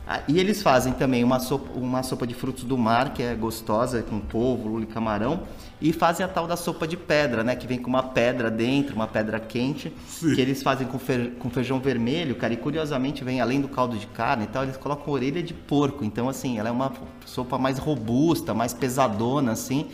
Ah, 0.07 0.21
E 0.27 0.39
eles 0.39 0.61
fazem 0.61 0.93
também 0.93 1.23
uma 1.23 1.39
sopa, 1.39 1.71
uma 1.77 2.03
sopa 2.03 2.27
de 2.27 2.33
frutos 2.35 2.63
do 2.63 2.77
mar, 2.77 3.13
que 3.13 3.23
é 3.23 3.33
gostosa, 3.33 4.03
com 4.03 4.19
polvo, 4.19 4.69
lula 4.69 4.83
e 4.83 4.87
camarão. 4.87 5.41
E 5.81 5.91
fazem 5.91 6.23
a 6.25 6.29
tal 6.29 6.47
da 6.47 6.55
sopa 6.55 6.87
de 6.87 6.95
pedra, 6.95 7.43
né? 7.43 7.55
Que 7.55 7.65
vem 7.67 7.77
com 7.79 7.89
uma 7.89 8.03
pedra 8.03 8.49
dentro, 8.51 8.95
uma 8.95 9.07
pedra 9.07 9.39
quente. 9.39 9.91
Sim. 10.07 10.33
Que 10.35 10.41
eles 10.41 10.61
fazem 10.63 10.87
com, 10.87 10.99
fe- 10.99 11.31
com 11.39 11.49
feijão 11.49 11.79
vermelho, 11.79 12.35
cara. 12.35 12.53
E 12.53 12.57
curiosamente 12.57 13.23
vem, 13.23 13.41
além 13.41 13.59
do 13.59 13.67
caldo 13.67 13.97
de 13.97 14.07
carne 14.07 14.45
e 14.45 14.47
tal, 14.47 14.63
eles 14.63 14.77
colocam 14.77 15.11
orelha 15.13 15.41
de 15.41 15.53
porco. 15.53 16.05
Então, 16.05 16.29
assim, 16.29 16.59
ela 16.59 16.69
é 16.69 16.71
uma 16.71 16.93
sopa 17.25 17.57
mais 17.57 17.77
robusta, 17.79 18.53
mais 18.53 18.73
pesadona, 18.73 19.51
assim. 19.53 19.87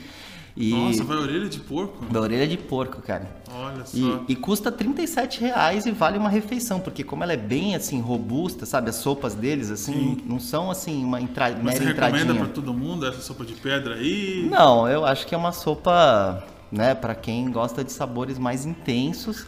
E... 0.55 0.71
Nossa, 0.73 1.03
vai 1.03 1.17
orelha 1.17 1.47
de 1.47 1.59
porco? 1.59 2.05
Da 2.05 2.19
orelha 2.19 2.47
de 2.47 2.57
porco, 2.57 3.01
cara. 3.01 3.41
Olha 3.53 3.85
só. 3.85 3.97
E, 3.97 4.33
e 4.33 4.35
custa 4.35 4.71
37 4.71 5.41
reais 5.41 5.85
e 5.85 5.91
vale 5.91 6.17
uma 6.17 6.29
refeição, 6.29 6.79
porque 6.79 7.03
como 7.03 7.23
ela 7.23 7.33
é 7.33 7.37
bem 7.37 7.75
assim 7.75 7.99
robusta, 7.99 8.65
sabe? 8.65 8.89
As 8.89 8.95
sopas 8.95 9.33
deles 9.33 9.69
assim 9.69 10.21
não 10.25 10.39
são 10.39 10.69
assim 10.69 11.03
uma 11.03 11.21
entra... 11.21 11.49
Mas 11.61 11.75
você 11.75 11.85
mera 11.85 11.93
recomenda 11.93 12.23
entradinha. 12.23 12.45
pra 12.45 12.53
todo 12.53 12.73
mundo 12.73 13.05
essa 13.05 13.21
sopa 13.21 13.45
de 13.45 13.53
pedra 13.53 13.95
aí? 13.95 14.47
Não, 14.49 14.87
eu 14.87 15.05
acho 15.05 15.25
que 15.25 15.33
é 15.33 15.37
uma 15.37 15.51
sopa, 15.51 16.43
né, 16.71 16.93
para 16.95 17.15
quem 17.15 17.49
gosta 17.51 17.83
de 17.83 17.91
sabores 17.91 18.37
mais 18.37 18.65
intensos. 18.65 19.45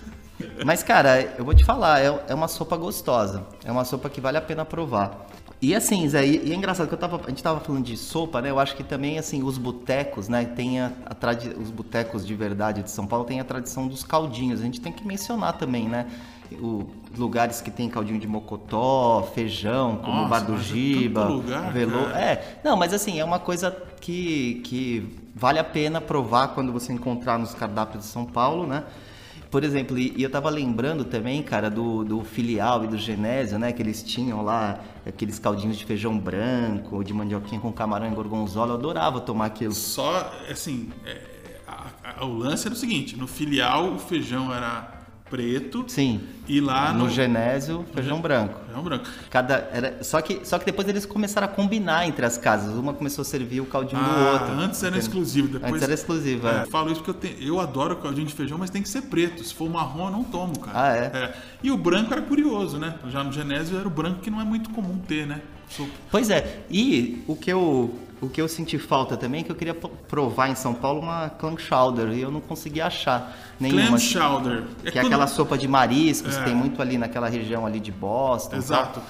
Mas 0.66 0.84
cara, 0.84 1.22
eu 1.38 1.46
vou 1.46 1.54
te 1.54 1.64
falar, 1.64 2.02
é, 2.02 2.24
é 2.28 2.34
uma 2.34 2.48
sopa 2.48 2.76
gostosa. 2.76 3.46
É 3.64 3.72
uma 3.72 3.86
sopa 3.86 4.10
que 4.10 4.20
vale 4.20 4.38
a 4.38 4.42
pena 4.42 4.66
provar. 4.66 5.28
E 5.64 5.74
assim, 5.74 6.06
Zé, 6.10 6.28
e, 6.28 6.52
é 6.52 6.56
engraçado 6.56 6.90
que 6.90 6.94
eu 6.94 6.98
tava, 6.98 7.22
a 7.26 7.30
gente 7.30 7.42
tava 7.42 7.62
falando 7.62 7.86
de 7.86 7.96
sopa, 7.96 8.42
né? 8.42 8.50
Eu 8.50 8.60
acho 8.60 8.76
que 8.76 8.84
também, 8.84 9.18
assim, 9.18 9.44
os 9.44 9.58
botecos, 9.58 10.28
né? 10.28 10.44
Tem 10.44 10.82
a, 10.82 10.92
a 11.06 11.16
tradi- 11.16 11.56
os 11.58 11.72
botecos 11.72 12.28
de 12.28 12.36
verdade 12.36 12.84
de 12.84 12.92
São 12.92 13.08
Paulo 13.08 13.24
tem 13.24 13.40
a 13.40 13.46
tradição 13.46 13.88
dos 13.88 14.04
caldinhos. 14.04 14.60
A 14.60 14.64
gente 14.66 14.82
tem 14.82 14.92
que 14.92 15.08
mencionar 15.08 15.54
também, 15.54 15.88
né? 15.88 16.06
O, 16.52 16.86
lugares 17.18 17.62
que 17.62 17.72
tem 17.72 17.88
caldinho 17.88 18.20
de 18.20 18.28
mocotó, 18.28 19.32
feijão, 19.34 20.00
como 20.04 20.12
Nossa, 20.12 20.26
o 20.26 20.30
Bar 20.30 20.40
do 20.42 20.58
Giba, 20.62 21.24
lugar, 21.30 21.74
cara. 21.74 22.20
É, 22.20 22.60
não, 22.62 22.76
mas 22.76 22.94
assim, 22.94 23.22
é 23.22 23.24
uma 23.24 23.40
coisa 23.40 23.72
que, 24.02 24.56
que 24.66 25.18
vale 25.34 25.60
a 25.60 25.64
pena 25.64 26.02
provar 26.02 26.50
quando 26.50 26.74
você 26.74 26.92
encontrar 26.92 27.40
nos 27.40 27.54
cardápios 27.54 28.04
de 28.04 28.10
São 28.10 28.26
Paulo, 28.26 28.68
né? 28.68 28.84
Por 29.54 29.64
exemplo, 29.64 30.00
e, 30.00 30.16
eu 30.18 30.32
tava 30.32 30.50
lembrando 30.50 31.06
também, 31.06 31.44
cara, 31.44 31.70
do, 31.70 32.04
do 32.04 32.24
filial 32.24 32.84
e 32.86 32.88
do 32.88 32.98
Genésio, 32.98 33.60
né? 33.60 33.72
Que 33.72 33.84
eles 33.84 34.02
tinham 34.02 34.42
lá 34.42 34.80
aqueles 35.06 35.38
caldinhos 35.38 35.78
de 35.78 35.86
feijão 35.86 36.18
branco, 36.18 37.04
de 37.04 37.14
mandioquinha 37.14 37.62
com 37.62 37.72
camarão 37.72 38.12
e 38.12 38.16
gorgonzola. 38.16 38.72
Eu 38.72 38.78
adorava 38.78 39.22
tomar 39.22 39.46
aquilo. 39.46 39.72
Só, 39.76 40.34
assim, 40.50 40.90
é, 41.06 41.22
a- 41.68 41.86
a- 42.20 42.26
o 42.26 42.34
lance 42.36 42.66
era 42.66 42.74
o 42.74 42.78
seguinte: 42.78 43.16
no 43.16 43.28
filial 43.28 43.94
o 43.94 44.00
feijão 44.00 44.52
era 44.52 45.03
preto 45.38 45.84
Sim. 45.88 46.22
e 46.48 46.62
lá 46.62 46.94
no 46.94 47.06
no, 47.06 47.10
Genésio, 47.10 47.84
feijão 47.92 48.22
branco. 48.22 48.60
feijão 48.68 48.84
branco. 48.84 49.06
Cada, 49.32 49.68
era, 49.74 50.04
só, 50.04 50.22
que, 50.22 50.42
só 50.48 50.60
que 50.60 50.66
depois 50.66 50.88
eles 50.88 51.08
começaram 51.08 51.46
a 51.46 51.50
combinar 51.50 52.08
entre 52.08 52.24
as 52.24 52.38
casas. 52.38 52.76
Uma 52.76 52.94
começou 52.94 53.24
a 53.24 53.26
servir 53.26 53.60
o 53.60 53.66
caldinho 53.66 54.00
do 54.00 54.08
Ah, 54.08 54.34
outro. 54.34 54.54
antes 54.60 54.84
era 54.84 54.96
exclusivo, 54.96 55.48
depois. 55.48 55.72
Antes 55.72 55.82
era 55.84 55.94
exclusivo, 55.96 56.48
é. 56.48 56.62
Eu 56.62 56.68
falo 56.70 56.92
isso 56.92 57.02
porque 57.02 57.10
eu, 57.10 57.14
tenho- 57.36 57.48
eu 57.56 57.60
adoro 57.60 57.96
caldinho 57.96 58.28
de 58.28 58.34
feijão, 58.36 58.60
mas 58.60 58.70
tem 58.70 58.84
que 58.84 58.90
ser 58.90 59.02
preto. 59.04 59.44
Se 59.44 59.56
for 59.56 59.68
marrom, 59.68 60.06
eu 60.06 60.12
não 60.12 60.24
tomo, 60.24 60.60
cara. 60.60 60.80
Ah, 60.80 60.96
é? 60.96 61.34
E 61.64 61.72
o 61.72 61.78
branco 61.78 62.14
era 62.14 62.22
curioso, 62.22 62.78
né? 62.78 62.94
Já 63.10 63.24
no 63.24 63.32
Genésio 63.32 63.76
era 63.80 63.88
o 63.88 63.92
branco 63.92 64.20
que 64.20 64.30
não 64.30 64.40
é 64.40 64.44
muito 64.44 64.70
comum 64.70 65.00
ter, 65.00 65.26
né? 65.26 65.42
Pois 66.12 66.30
é, 66.30 66.60
e 66.70 67.24
o 67.28 67.36
que 67.36 67.52
eu, 67.52 67.98
o 68.26 68.30
que 68.30 68.42
eu 68.42 68.48
senti 68.48 68.78
falta 68.80 69.18
também 69.18 69.42
é 69.42 69.44
que 69.44 69.52
eu 69.52 69.56
queria 69.56 69.74
pro- 69.74 69.90
provar 69.90 70.50
em 70.50 70.56
São 70.56 70.74
Paulo 70.74 71.02
uma 71.02 71.30
clam 71.30 71.58
chowder 71.58 72.10
e 72.14 72.22
eu 72.22 72.32
não 72.32 72.42
consegui 72.42 72.82
achar 72.82 73.36
nenhuma. 73.60 73.88
Clam 73.88 73.98
chowder. 74.00 74.64
Que 74.82 74.88
é 74.90 74.92
quando- 74.92 75.06
aquela 75.08 75.28
sopa 75.28 75.58
de 75.58 75.68
mariscos, 75.68 76.36
É. 76.38 76.44
tem 76.44 76.56
muito 76.56 76.82
ali 76.82 76.98
naquela 76.98 77.28
região 77.30 77.66
ali 77.66 77.80
de 77.80 77.92
Boston. 77.92 78.56
Exato. 78.58 79.00
tal. 79.00 79.04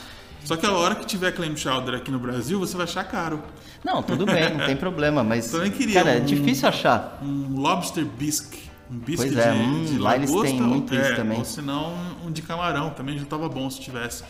Só 0.43 0.57
que 0.57 0.65
a 0.65 0.71
hora 0.73 0.95
que 0.95 1.05
tiver 1.05 1.31
clam 1.31 1.55
chowder 1.55 1.95
aqui 1.95 2.11
no 2.11 2.19
Brasil, 2.19 2.59
você 2.59 2.75
vai 2.75 2.83
achar 2.85 3.03
caro. 3.05 3.41
Não, 3.83 4.03
tudo 4.03 4.25
bem, 4.25 4.53
não 4.57 4.65
tem 4.65 4.75
problema, 4.75 5.23
mas 5.23 5.49
Também 5.51 5.71
queria 5.71 5.93
cara, 6.03 6.17
é 6.17 6.21
um- 6.21 6.25
difícil 6.25 6.67
achar. 6.67 7.19
Um 7.23 7.59
lobster 7.61 8.03
bisque. 8.05 8.63
Um 8.91 8.97
bisque 8.97 9.27
Pois 9.27 9.37
é, 9.37 9.51
de, 9.53 9.57
hum, 9.57 9.85
de 9.85 9.97
lá 9.97 10.15
eles 10.15 10.29
lagosta, 10.29 10.51
têm 10.53 10.61
ou- 10.61 10.67
muito 10.67 10.93
isso 10.93 11.03
é, 11.03 11.15
também. 11.15 11.37
Ou 11.39 11.45
senão 11.45 11.93
um 12.25 12.31
de 12.31 12.41
camarão, 12.41 12.89
também 12.89 13.17
já 13.17 13.25
tava 13.25 13.47
bom 13.47 13.69
se 13.69 13.79
tivesse. 13.79 14.23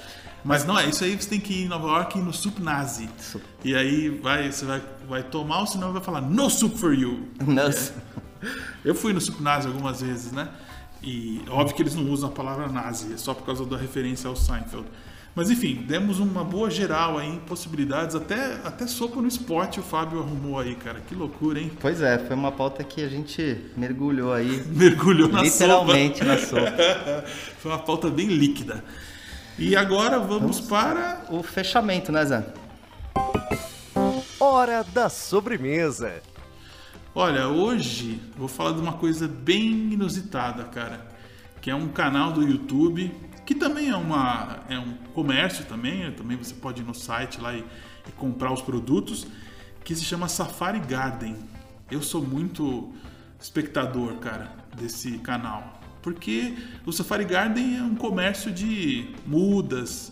Mas 0.43 0.65
não 0.65 0.77
é, 0.77 0.87
isso 0.87 1.03
aí 1.03 1.15
você 1.15 1.29
tem 1.29 1.39
que 1.39 1.53
ir 1.53 1.65
em 1.65 1.67
Nova 1.67 1.87
York 1.87 2.17
e 2.17 2.21
ir 2.21 2.23
no 2.23 2.33
Soup 2.33 2.59
Nazi. 2.61 3.09
Sup. 3.17 3.41
E 3.63 3.75
aí 3.75 4.09
vai, 4.09 4.51
você 4.51 4.65
vai, 4.65 4.81
vai 5.07 5.23
tomar, 5.23 5.61
ou 5.61 5.67
senão 5.67 5.93
vai 5.93 6.01
falar 6.01 6.21
no 6.21 6.49
soup 6.49 6.77
for 6.77 6.93
you. 6.93 7.29
Nossa. 7.45 7.93
Eu 8.83 8.93
fui 8.93 9.13
no 9.13 9.21
Soup 9.21 9.41
Nazi 9.41 9.67
algumas 9.67 10.01
vezes, 10.01 10.31
né? 10.33 10.49
E 11.01 11.41
óbvio 11.49 11.75
que 11.75 11.81
eles 11.81 11.95
não 11.95 12.09
usam 12.09 12.29
a 12.29 12.31
palavra 12.31 12.67
nazi, 12.69 13.13
é 13.13 13.17
só 13.17 13.33
por 13.33 13.45
causa 13.45 13.65
da 13.65 13.77
referência 13.77 14.27
ao 14.29 14.35
Seinfeld. 14.35 14.85
Mas 15.35 15.49
enfim, 15.49 15.83
demos 15.87 16.19
uma 16.19 16.43
boa 16.43 16.69
geral 16.69 17.17
aí 17.17 17.27
em 17.27 17.39
possibilidades, 17.39 18.15
até, 18.15 18.59
até 18.63 18.85
sopa 18.85 19.19
no 19.19 19.27
esporte 19.27 19.79
o 19.79 19.83
Fábio 19.83 20.19
arrumou 20.19 20.59
aí, 20.59 20.75
cara. 20.75 21.01
Que 21.01 21.15
loucura, 21.15 21.59
hein? 21.59 21.71
Pois 21.79 22.01
é, 22.01 22.19
foi 22.19 22.35
uma 22.35 22.51
pauta 22.51 22.83
que 22.83 23.03
a 23.03 23.09
gente 23.09 23.57
mergulhou 23.75 24.31
aí. 24.31 24.63
Mergulhou 24.69 25.27
na 25.27 25.41
literalmente 25.41 26.19
sopa. 26.19 26.31
na 26.31 26.37
sopa. 26.37 27.25
foi 27.57 27.71
uma 27.71 27.79
pauta 27.79 28.09
bem 28.09 28.27
líquida. 28.27 28.83
E 29.57 29.75
agora 29.75 30.19
vamos, 30.19 30.59
vamos 30.59 30.61
para. 30.61 31.25
O 31.29 31.43
fechamento, 31.43 32.11
né, 32.11 32.25
Zé? 32.25 32.45
Hora 34.39 34.83
da 34.83 35.09
sobremesa. 35.09 36.21
Olha, 37.15 37.47
hoje 37.47 38.19
vou 38.35 38.47
falar 38.47 38.73
de 38.73 38.79
uma 38.79 38.93
coisa 38.93 39.27
bem 39.27 39.93
inusitada, 39.93 40.63
cara. 40.65 41.07
Que 41.61 41.69
é 41.69 41.75
um 41.75 41.87
canal 41.87 42.31
do 42.31 42.41
YouTube 42.41 43.11
que 43.45 43.53
também 43.53 43.89
é, 43.89 43.95
uma, 43.95 44.59
é 44.69 44.79
um 44.79 44.93
comércio 45.13 45.65
também, 45.65 46.11
também 46.13 46.37
você 46.37 46.53
pode 46.53 46.81
ir 46.81 46.85
no 46.85 46.93
site 46.93 47.41
lá 47.41 47.53
e, 47.53 47.63
e 48.07 48.11
comprar 48.13 48.51
os 48.53 48.61
produtos, 48.61 49.27
que 49.83 49.95
se 49.95 50.03
chama 50.03 50.27
Safari 50.27 50.79
Garden. 50.79 51.35
Eu 51.91 52.01
sou 52.01 52.21
muito 52.21 52.93
espectador, 53.39 54.15
cara, 54.15 54.51
desse 54.77 55.17
canal, 55.19 55.81
porque 56.03 56.53
o 56.85 56.91
Safari 56.91 57.25
Garden 57.25 57.77
é 57.77 57.81
um 57.81 57.95
comércio 57.95 58.51
de 58.51 59.07
mudas, 59.25 60.11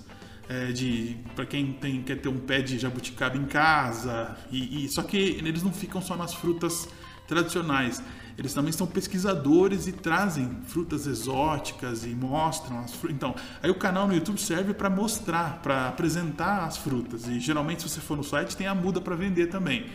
é, 0.50 0.72
de 0.72 1.18
para 1.36 1.46
quem 1.46 1.74
tem, 1.74 2.02
quer 2.02 2.20
ter 2.20 2.30
um 2.30 2.40
pé 2.40 2.62
de 2.62 2.80
jabuticaba 2.80 3.38
em 3.38 3.46
casa, 3.46 4.36
e, 4.52 4.86
e 4.86 4.90
só 4.90 5.04
que 5.04 5.18
eles 5.18 5.62
não 5.62 5.72
ficam 5.72 6.02
só 6.02 6.18
nas 6.18 6.34
frutas 6.34 6.90
tradicionais 7.28 8.02
eles 8.38 8.54
também 8.54 8.72
são 8.72 8.88
pesquisadores 8.88 9.88
e 9.88 9.92
trazem 9.92 10.50
frutas 10.66 11.06
exóticas 11.06 12.06
e 12.06 12.10
mostram 12.10 12.80
as 12.80 12.94
frutas. 12.94 13.16
Então, 13.16 13.36
aí 13.62 13.70
o 13.70 13.76
canal 13.76 14.08
no 14.08 14.14
YouTube 14.14 14.40
serve 14.40 14.74
para 14.74 14.90
mostrar, 14.90 15.62
para 15.62 15.88
apresentar 15.88 16.64
as 16.66 16.78
frutas. 16.78 17.28
E 17.28 17.40
geralmente, 17.40 17.84
se 17.84 17.90
você 17.90 18.00
for 18.00 18.18
no 18.18 18.24
site, 18.24 18.56
tem 18.56 18.68
a 18.68 18.76
muda 18.76 19.00
para 19.02 19.16
vender 19.16 19.48
também. 19.48 19.86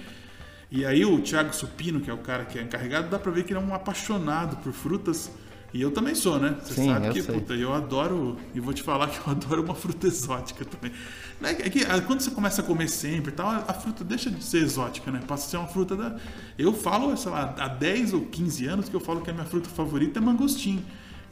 E 0.71 0.85
aí 0.85 1.05
o 1.05 1.21
Thiago 1.21 1.55
Supino, 1.55 2.01
que 2.01 2.11
é 2.11 2.15
o 2.15 2.19
cara 2.19 2.45
que 2.45 2.59
é 2.59 2.63
encarregado, 2.63 3.09
dá 3.09 3.19
para 3.19 3.33
ver 3.33 3.45
que 3.45 3.53
ele 3.53 3.61
é 3.61 3.63
um 3.63 3.75
apaixonado 3.75 4.57
por 4.59 4.73
frutas. 4.73 5.31
E 5.73 5.83
eu 5.83 5.91
também 5.91 6.15
sou, 6.15 6.39
né? 6.39 6.57
Você 6.63 6.75
Sim, 6.75 6.87
sabe 6.87 7.09
eu 7.09 7.13
que, 7.13 7.23
sei. 7.23 7.35
puta, 7.35 7.55
eu 7.55 7.73
adoro, 7.73 8.37
e 8.55 8.61
vou 8.61 8.73
te 8.73 8.83
falar 8.83 9.09
que 9.09 9.19
eu 9.19 9.31
adoro 9.33 9.63
uma 9.63 9.75
fruta 9.75 10.07
exótica 10.07 10.65
também. 10.65 10.93
É 11.43 11.69
que 11.69 11.85
ah, 11.85 12.01
quando 12.01 12.21
você 12.21 12.31
começa 12.31 12.63
a 12.63 12.65
comer 12.65 12.89
sempre 12.89 13.31
e 13.31 13.35
tal, 13.35 13.49
a 13.49 13.75
fruta 13.75 14.03
deixa 14.03 14.31
de 14.31 14.43
ser 14.43 14.63
exótica, 14.63 15.11
né? 15.11 15.21
Passa 15.27 15.47
a 15.47 15.51
ser 15.51 15.57
uma 15.59 15.69
fruta 15.69 15.95
da. 15.95 16.17
Eu 16.59 16.73
falo, 16.73 17.15
sei 17.17 17.31
lá, 17.31 17.55
há 17.59 17.69
10 17.69 18.15
ou 18.15 18.23
15 18.23 18.67
anos 18.67 18.89
que 18.89 18.97
eu 18.97 19.01
falo 19.01 19.21
que 19.21 19.31
a 19.31 19.33
minha 19.35 19.45
fruta 19.45 19.69
favorita 19.69 20.19
é 20.19 20.23
mangostim. 20.23 20.83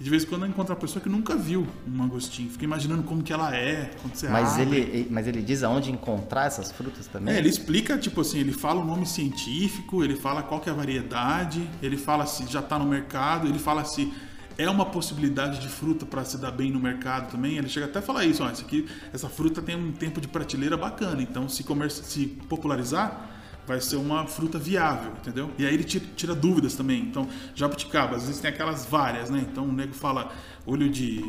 E 0.01 0.05
de 0.05 0.11
vez 0.11 0.25
em 0.25 0.27
quando 0.27 0.43
eu 0.43 0.49
encontro 0.49 0.75
uma 0.75 0.81
pessoa 0.81 1.01
que 1.01 1.09
nunca 1.09 1.37
viu 1.37 1.67
um 1.87 1.91
mangostim. 1.91 2.49
Fica 2.49 2.65
imaginando 2.65 3.05
como 3.05 3.23
que 3.23 3.33
ela 3.33 3.55
é, 3.55 3.91
quando 4.03 4.15
você 4.17 4.29
mas 4.29 4.59
abre. 4.59 4.77
ele 4.77 5.07
Mas 5.11 5.27
ele 5.27 5.41
diz 5.41 5.63
aonde 5.63 5.93
encontrar 5.93 6.47
essas 6.47 6.73
frutas 6.73 7.07
também? 7.07 7.35
É, 7.35 7.39
ele 7.39 7.49
explica, 7.49 7.97
tipo 7.97 8.21
assim, 8.21 8.39
ele 8.41 8.53
fala 8.53 8.81
o 8.81 8.85
nome 8.85 9.07
científico, 9.07 10.03
ele 10.03 10.17
fala 10.17 10.43
qual 10.43 10.61
que 10.61 10.69
é 10.69 10.73
a 10.73 10.75
variedade, 10.75 11.69
ele 11.81 11.97
fala 11.97 12.27
se 12.27 12.45
já 12.47 12.61
está 12.61 12.79
no 12.79 12.87
mercado, 12.87 13.47
ele 13.47 13.59
fala 13.59 13.85
se 13.85 14.13
é 14.57 14.69
uma 14.71 14.87
possibilidade 14.87 15.61
de 15.61 15.69
fruta 15.69 16.05
para 16.07 16.25
se 16.25 16.39
dar 16.39 16.51
bem 16.51 16.71
no 16.71 16.81
mercado 16.81 17.31
também. 17.31 17.57
Ele 17.57 17.69
chega 17.69 17.87
até 17.87 18.01
a 18.01 18.03
falar 18.03 18.25
isso, 18.25 18.43
ó, 18.43 18.51
isso 18.51 18.63
aqui, 18.63 18.87
essa 19.13 19.29
fruta 19.29 19.63
tem 19.63 19.77
um 19.77 19.93
tempo 19.93 20.21
de 20.21 20.29
prateleira 20.29 20.77
bacana, 20.77 21.23
então 21.23 21.49
se, 21.49 21.63
comerci- 21.65 22.05
se 22.05 22.27
popularizar, 22.49 23.31
vai 23.67 23.81
ser 23.81 23.97
uma 23.97 24.27
fruta 24.27 24.59
viável, 24.59 25.13
entendeu? 25.21 25.51
E 25.59 25.65
aí 25.67 25.73
ele 25.75 25.85
tira, 25.85 26.05
tira 26.17 26.35
dúvidas 26.35 26.75
também. 26.75 27.01
Então, 27.03 27.29
jabuticaba, 27.55 28.17
às 28.17 28.27
vezes 28.27 28.41
tem 28.41 28.51
aquelas 28.51 28.87
várias, 28.87 29.31
né? 29.31 29.45
Então 29.51 29.65
o 29.65 29.73
nego 29.73 29.95
fala 29.95 30.33
olho 30.67 30.89
de 30.89 31.23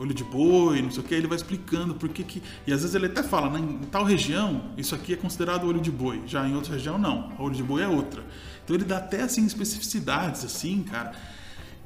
olho 0.00 0.14
de 0.14 0.24
boi, 0.24 0.80
não 0.80 0.90
sei 0.90 1.02
o 1.02 1.06
que, 1.06 1.14
ele 1.14 1.26
vai 1.26 1.36
explicando 1.36 1.94
por 1.94 2.08
que 2.08 2.24
que... 2.24 2.42
E 2.66 2.72
às 2.72 2.80
vezes 2.80 2.94
ele 2.94 3.04
até 3.04 3.22
fala, 3.22 3.50
né, 3.50 3.58
em 3.60 3.84
tal 3.84 4.02
região, 4.02 4.70
isso 4.74 4.94
aqui 4.94 5.12
é 5.12 5.16
considerado 5.16 5.64
olho 5.66 5.78
de 5.78 5.90
boi, 5.90 6.22
já 6.26 6.48
em 6.48 6.54
outra 6.54 6.72
região 6.72 6.96
não, 6.96 7.30
olho 7.38 7.54
de 7.54 7.62
boi 7.62 7.82
é 7.82 7.86
outra. 7.86 8.24
Então 8.64 8.74
ele 8.74 8.86
dá 8.86 8.96
até, 8.96 9.20
assim, 9.20 9.44
especificidades, 9.44 10.42
assim, 10.42 10.82
cara, 10.84 11.12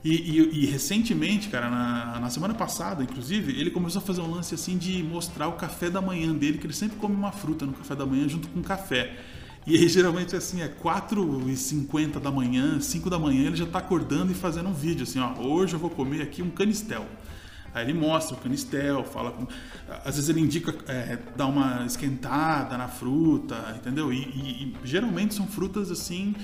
e, 0.04 0.14
e- 0.14 0.62
e 0.62 0.66
recentemente, 0.66 1.48
cara, 1.48 1.68
na, 1.68 2.20
na 2.20 2.30
semana 2.30 2.54
passada, 2.54 3.02
inclusive, 3.02 3.58
ele 3.58 3.70
começou 3.70 4.00
a 4.00 4.04
fazer 4.04 4.20
um 4.20 4.30
lance 4.30 4.54
assim 4.54 4.78
de 4.78 5.02
mostrar 5.02 5.48
o 5.48 5.52
café 5.54 5.90
da 5.90 6.00
manhã 6.00 6.32
dele, 6.32 6.58
que 6.58 6.66
ele 6.66 6.74
sempre 6.74 6.96
come 6.98 7.16
uma 7.16 7.32
fruta 7.32 7.66
no 7.66 7.72
café 7.72 7.96
da 7.96 8.06
manhã 8.06 8.28
junto 8.28 8.46
com 8.48 8.62
café. 8.62 9.18
E 9.66 9.76
aí, 9.76 9.88
geralmente, 9.88 10.36
assim, 10.36 10.60
é 10.60 10.68
4h50 10.68 12.20
da 12.20 12.30
manhã, 12.30 12.78
5 12.80 13.08
da 13.08 13.18
manhã, 13.18 13.46
ele 13.46 13.56
já 13.56 13.66
tá 13.66 13.78
acordando 13.78 14.30
e 14.30 14.34
fazendo 14.34 14.68
um 14.68 14.74
vídeo, 14.74 15.04
assim, 15.04 15.18
ó, 15.18 15.34
hoje 15.40 15.74
eu 15.74 15.78
vou 15.78 15.88
comer 15.88 16.20
aqui 16.22 16.42
um 16.42 16.50
canistel. 16.50 17.06
Aí 17.72 17.84
ele 17.88 17.98
mostra 17.98 18.36
o 18.36 18.38
canistel, 18.40 19.02
fala 19.04 19.32
com. 19.32 19.46
Às 20.04 20.14
vezes 20.16 20.28
ele 20.28 20.40
indica, 20.40 20.72
é, 20.86 21.18
dá 21.36 21.46
uma 21.46 21.84
esquentada 21.86 22.76
na 22.78 22.86
fruta, 22.88 23.74
entendeu? 23.76 24.12
E, 24.12 24.18
e- 24.18 24.62
e 24.64 24.76
geralmente 24.86 25.34
são 25.34 25.46
frutas 25.48 25.90
assim 25.90 26.34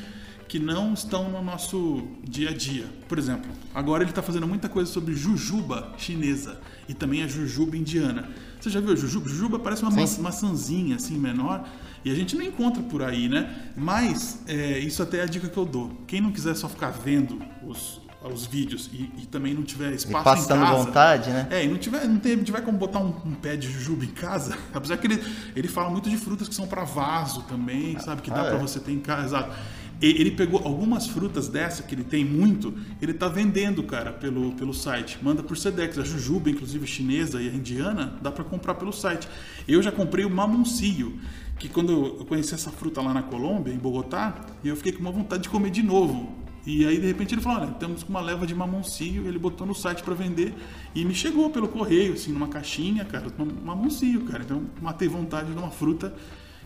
que 0.49 0.59
não 0.59 0.93
estão 0.95 1.31
no 1.31 1.41
nosso 1.43 2.03
dia 2.25 2.51
a 2.51 2.53
dia. 2.53 2.87
Por 3.09 3.17
exemplo, 3.19 3.49
agora 3.73 4.03
ele 4.03 4.11
está 4.11 4.23
fazendo 4.23 4.49
muita 4.49 4.69
coisa 4.69 4.91
sobre 4.91 5.15
jujuba 5.15 5.93
chinesa 5.97 6.61
e 6.89 6.95
também 6.95 7.23
a 7.23 7.29
jujuba 7.29 7.77
indiana. 7.77 8.29
Você 8.61 8.71
já 8.71 8.81
viu 8.81 8.97
jujuba? 8.97 9.29
Jujuba 9.29 9.59
parece 9.59 9.83
uma 9.83 9.91
Sim. 9.91 10.01
maçã- 10.01 10.23
maçãzinha 10.23 10.97
assim 10.97 11.17
menor 11.19 11.67
e 12.05 12.11
a 12.11 12.15
gente 12.15 12.37
não 12.37 12.43
encontra 12.45 12.83
por 12.83 13.03
aí, 13.03 13.29
né? 13.29 13.71
Mas 13.77 14.43
é, 14.47 14.79
isso 14.79 15.03
até 15.03 15.19
é 15.19 15.23
a 15.23 15.27
dica 15.27 15.49
que 15.49 15.57
eu 15.57 15.65
dou. 15.65 15.91
Quem 16.07 16.21
não 16.21 16.31
quiser 16.31 16.55
só 16.55 16.69
ficar 16.69 16.91
vendo 16.91 17.41
os, 17.67 18.01
os 18.23 18.45
vídeos 18.47 18.91
e, 18.93 19.11
e 19.23 19.27
também 19.27 19.55
não 19.55 19.63
tiver 19.63 19.93
E 19.93 19.97
espaço 19.97 20.25
passando 20.25 20.61
em 20.63 20.65
casa, 20.67 20.85
vontade, 20.85 21.31
né? 21.31 21.49
é, 21.51 21.65
e 21.65 21.69
não 21.69 21.79
tiver, 21.79 22.07
não 22.07 22.19
tem- 22.19 22.37
tiver 22.43 22.61
como 22.61 22.77
botar 22.77 22.99
um, 22.99 23.15
um 23.25 23.35
pé 23.35 23.57
de 23.57 23.71
jujuba 23.71 24.05
em 24.05 24.09
casa, 24.09 24.57
apesar 24.75 24.97
que 24.99 25.07
ele, 25.07 25.25
ele 25.57 25.69
fala 25.69 25.89
muito 25.89 26.11
de 26.11 26.17
frutas 26.19 26.47
que 26.49 26.55
são 26.55 26.67
para 26.67 26.85
vaso 26.85 27.43
também, 27.45 27.99
sabe? 27.99 28.21
Que 28.21 28.31
dá 28.31 28.43
Ah, 28.43 28.45
pra 28.45 28.57
é? 28.57 28.59
você 28.61 28.79
ter 28.79 28.93
em 28.93 29.01
casa. 29.01 29.25
Exato. 29.25 29.55
Ele 30.01 30.31
pegou 30.31 30.63
algumas 30.65 31.07
frutas 31.07 31.47
dessa, 31.47 31.83
que 31.83 31.95
ele 31.95 32.05
tem 32.05 32.25
muito, 32.25 32.73
ele 33.03 33.13
tá 33.13 33.29
vendendo, 33.29 33.83
cara, 33.83 34.11
pelo, 34.11 34.53
pelo 34.53 34.73
site. 34.73 35.19
Manda 35.23 35.43
por 35.43 35.59
Sedex. 35.59 35.99
A 35.99 36.05
jujuba, 36.05 36.49
inclusive 36.49 36.87
chinesa 36.87 37.41
e 37.43 37.49
a 37.49 37.53
indiana, 37.53 38.19
dá 38.23 38.33
pra 38.33 38.43
comprar 38.43 38.75
pelo 38.77 38.93
site. 38.93 39.29
Eu 39.69 39.83
já 39.83 39.93
comprei 39.93 40.25
o 40.25 40.31
mamoncio, 40.31 41.19
que 41.59 41.69
quando 41.69 41.93
eu 41.93 42.25
conheci 42.25 42.55
essa 42.55 42.71
fruta 42.71 43.03
lá 43.03 43.13
na 43.13 43.23
Colômbia, 43.23 43.75
em 43.75 43.79
Bogotá, 43.79 44.47
eu 44.65 44.75
fiquei 44.75 44.93
com 44.93 45.01
uma 45.01 45.13
vontade 45.13 45.43
de 45.43 45.51
comer 45.51 45.71
de 45.71 45.83
novo. 45.83 46.35
E 46.67 46.87
aí, 46.87 46.99
de 46.99 47.07
repente, 47.07 47.35
ele 47.35 47.43
falou: 47.43 47.63
Olha, 47.63 47.73
temos 47.73 48.03
uma 48.03 48.21
leva 48.21 48.47
de 48.47 48.55
mamoncio. 48.55 49.27
Ele 49.27 49.39
botou 49.39 49.67
no 49.67 49.75
site 49.75 50.03
para 50.03 50.15
vender 50.15 50.55
e 50.95 51.05
me 51.05 51.15
chegou 51.15 51.51
pelo 51.51 51.69
correio, 51.69 52.15
assim, 52.15 52.33
numa 52.33 52.49
caixinha, 52.49 53.05
cara, 53.05 53.27
mamoncio, 53.63 54.25
cara. 54.25 54.43
Então, 54.43 54.63
matei 54.81 55.09
vontade 55.09 55.53
de 55.53 55.59
uma 55.59 55.71
fruta 55.71 56.15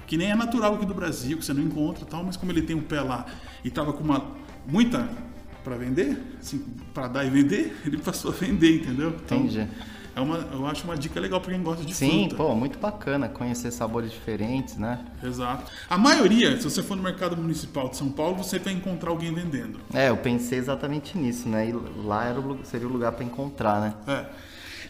que 0.07 0.17
nem 0.17 0.31
é 0.31 0.35
natural 0.35 0.75
aqui 0.75 0.87
do 0.87 0.95
Brasil, 0.95 1.38
que 1.38 1.45
você 1.45 1.53
não 1.53 1.62
encontra 1.62 2.05
tal, 2.05 2.23
mas 2.25 2.37
como 2.37 2.53
ele 2.53 2.62
tem 2.62 2.77
um 2.77 2.83
pé 2.83 3.01
lá 3.01 3.27
e 3.64 3.71
tava 3.71 3.93
com 3.93 4.03
uma 4.05 4.25
muita 4.67 5.09
para 5.62 5.77
vender, 5.77 6.23
assim, 6.38 6.64
para 6.93 7.09
dar 7.09 7.25
e 7.25 7.31
vender, 7.31 7.77
ele 7.87 7.99
passou 7.99 8.31
a 8.31 8.35
vender, 8.35 8.83
entendeu? 8.83 9.17
Então, 9.25 9.38
Entendi. 9.38 9.67
É 10.17 10.21
uma, 10.21 10.37
eu 10.53 10.64
acho 10.67 10.85
uma 10.85 10.97
dica 10.97 11.19
legal 11.19 11.40
para 11.40 11.53
quem 11.53 11.61
gosta 11.61 11.85
de 11.85 11.93
Sim, 11.93 12.29
fruta. 12.29 12.37
pô, 12.37 12.55
muito 12.55 12.79
bacana 12.79 13.29
conhecer 13.29 13.73
sabores 13.73 14.12
diferentes, 14.12 14.77
né? 14.77 15.05
Exato. 15.21 15.73
A 15.90 15.99
maioria, 15.99 16.57
se 16.57 16.62
você 16.62 16.85
for 16.85 16.97
no 16.97 17.03
mercado 17.03 17.37
municipal 17.37 17.88
de 17.88 17.97
São 17.97 18.09
Paulo, 18.09 18.37
você 18.37 18.61
vai 18.61 18.75
encontrar 18.75 19.11
alguém 19.11 19.35
vendendo. 19.35 19.81
É, 19.93 20.11
eu 20.11 20.17
pensei 20.17 20.59
exatamente 20.59 21.19
nisso, 21.19 21.49
né? 21.49 21.69
E 21.69 21.73
lá 22.07 22.27
era 22.27 22.38
o, 22.38 22.64
seria 22.64 22.87
o 22.87 22.93
lugar 22.93 23.11
para 23.11 23.25
encontrar, 23.25 23.81
né? 23.81 23.95
É. 24.07 24.27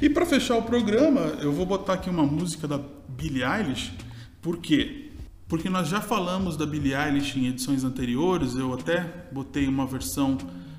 E 0.02 0.10
para 0.10 0.26
fechar 0.26 0.56
o 0.56 0.62
programa, 0.62 1.20
eu 1.40 1.52
vou 1.52 1.64
botar 1.64 1.94
aqui 1.94 2.10
uma 2.10 2.24
música 2.24 2.68
da 2.68 2.78
Billie 3.08 3.42
Eilish. 3.42 3.94
Por 4.42 4.58
quê? 4.58 5.03
Porque 5.48 5.68
nós 5.68 5.88
já 5.88 6.00
falamos 6.00 6.56
da 6.56 6.64
Billie 6.66 6.94
Eilish 6.94 7.38
em 7.38 7.46
edições 7.48 7.84
anteriores. 7.84 8.54
Eu 8.56 8.72
até 8.74 9.06
botei 9.30 9.68
uma 9.68 9.86
versão 9.86 10.36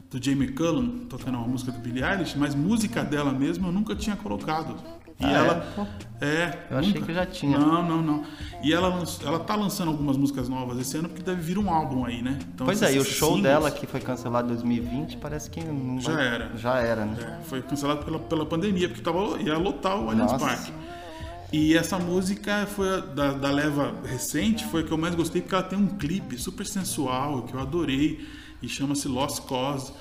do 0.10 0.24
Jamie 0.24 0.50
Cullen 0.50 1.06
tocando 1.10 1.38
uma 1.38 1.48
música 1.48 1.72
do 1.72 1.80
Billie 1.80 2.04
Eilish, 2.04 2.38
mas 2.38 2.56
música 2.56 3.04
dela 3.04 3.32
mesmo 3.32 3.68
eu 3.68 3.72
nunca 3.72 3.96
tinha 3.96 4.16
colocado. 4.16 4.76
E 5.18 5.24
Ah, 5.24 5.30
é? 5.32 5.34
ela 5.36 5.56
Pô. 5.74 5.86
é, 6.20 6.60
Eu 6.70 6.78
achei 6.80 6.94
nunca. 6.96 7.06
que 7.06 7.14
já 7.14 7.26
tinha. 7.26 7.58
Não, 7.58 7.88
não, 7.88 8.02
não. 8.02 8.24
E 8.62 8.74
ela 8.74 9.02
ela 9.24 9.40
tá 9.40 9.56
lançando 9.56 9.88
algumas 9.90 10.18
músicas 10.18 10.50
novas 10.50 10.78
esse 10.78 10.98
ano 10.98 11.08
porque 11.08 11.24
deve 11.24 11.42
vir 11.42 11.58
um 11.58 11.70
álbum 11.70 12.04
aí, 12.04 12.22
né? 12.22 12.38
Então, 12.54 12.66
Pois 12.66 12.82
é, 12.82 12.94
e 12.94 13.00
o 13.00 13.06
show 13.06 13.30
singles- 13.30 13.44
dela 13.44 13.72
que 13.72 13.88
foi 13.88 14.02
cancelado 14.02 14.48
em 14.52 14.56
2020 14.56 15.16
parece 15.18 15.50
que 15.50 15.64
não 15.64 16.02
Já 16.02 16.12
vai- 16.12 16.28
era. 16.28 16.52
Já 16.58 16.80
era, 16.80 17.06
né? 17.06 17.38
É, 17.40 17.44
foi 17.46 17.62
cancelado 17.62 18.04
pela, 18.04 18.20
pela 18.20 18.46
pandemia, 18.46 18.90
porque 18.90 19.02
tava, 19.02 19.42
ia 19.42 19.58
lotar 19.58 19.96
o 19.98 20.10
Allianz. 20.10 20.34
Parque. 20.34 20.74
E 21.56 21.74
essa 21.74 21.98
música 21.98 22.66
foi 22.66 22.98
a 22.98 23.00
da, 23.00 23.32
da 23.32 23.50
leva 23.50 23.96
recente, 24.04 24.66
foi 24.66 24.82
a 24.82 24.84
que 24.84 24.92
eu 24.92 24.98
mais 24.98 25.16
gostei, 25.16 25.42
porque 25.42 25.56
ela 25.56 25.64
tem 25.64 25.80
um 25.80 25.88
clipe 25.88 26.38
super 26.38 26.66
sensual, 26.66 27.44
que 27.44 27.54
eu 27.54 27.60
adorei, 27.62 28.28
e 28.62 28.68
chama-se 28.68 29.08
Lost 29.08 29.40
Cause. 29.48 29.94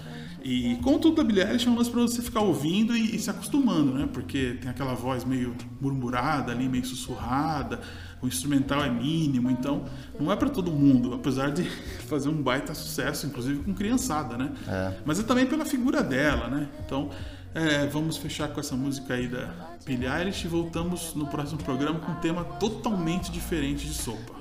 E 0.42 0.76
como 0.82 0.98
tudo 0.98 1.14
da 1.14 1.22
Billie 1.22 1.44
Eilish, 1.44 1.68
é 1.68 1.70
um 1.70 1.76
lance 1.76 1.92
pra 1.92 2.00
você 2.00 2.20
ficar 2.22 2.40
ouvindo 2.40 2.96
e, 2.96 3.14
e 3.14 3.18
se 3.20 3.30
acostumando, 3.30 3.94
né? 3.94 4.08
Porque 4.12 4.58
tem 4.60 4.68
aquela 4.68 4.94
voz 4.94 5.24
meio 5.24 5.54
murmurada 5.80 6.50
ali, 6.50 6.68
meio 6.68 6.84
sussurrada, 6.84 7.80
o 8.20 8.26
instrumental 8.26 8.82
é 8.82 8.90
mínimo, 8.90 9.48
então 9.48 9.84
não 10.18 10.32
é 10.32 10.36
pra 10.36 10.48
todo 10.48 10.72
mundo, 10.72 11.14
apesar 11.14 11.52
de 11.52 11.62
fazer 12.08 12.30
um 12.30 12.42
baita 12.42 12.74
sucesso, 12.74 13.28
inclusive 13.28 13.62
com 13.62 13.72
criançada, 13.72 14.36
né? 14.36 14.52
É. 14.66 14.94
Mas 15.06 15.20
é 15.20 15.22
também 15.22 15.46
pela 15.46 15.64
figura 15.64 16.02
dela, 16.02 16.48
né? 16.48 16.68
Então, 16.84 17.10
É, 17.54 17.86
vamos 17.86 18.16
fechar 18.16 18.48
com 18.48 18.58
essa 18.60 18.74
música 18.74 19.14
aí 19.14 19.28
da 19.28 19.48
Billie 19.86 20.08
Eilish 20.08 20.44
e 20.44 20.48
voltamos 20.48 21.14
no 21.14 21.26
próximo 21.26 21.62
programa 21.62 22.00
com 22.00 22.12
um 22.12 22.16
tema 22.16 22.44
totalmente 22.44 23.30
diferente 23.30 23.86
de 23.86 23.94
sopa. 23.94 24.34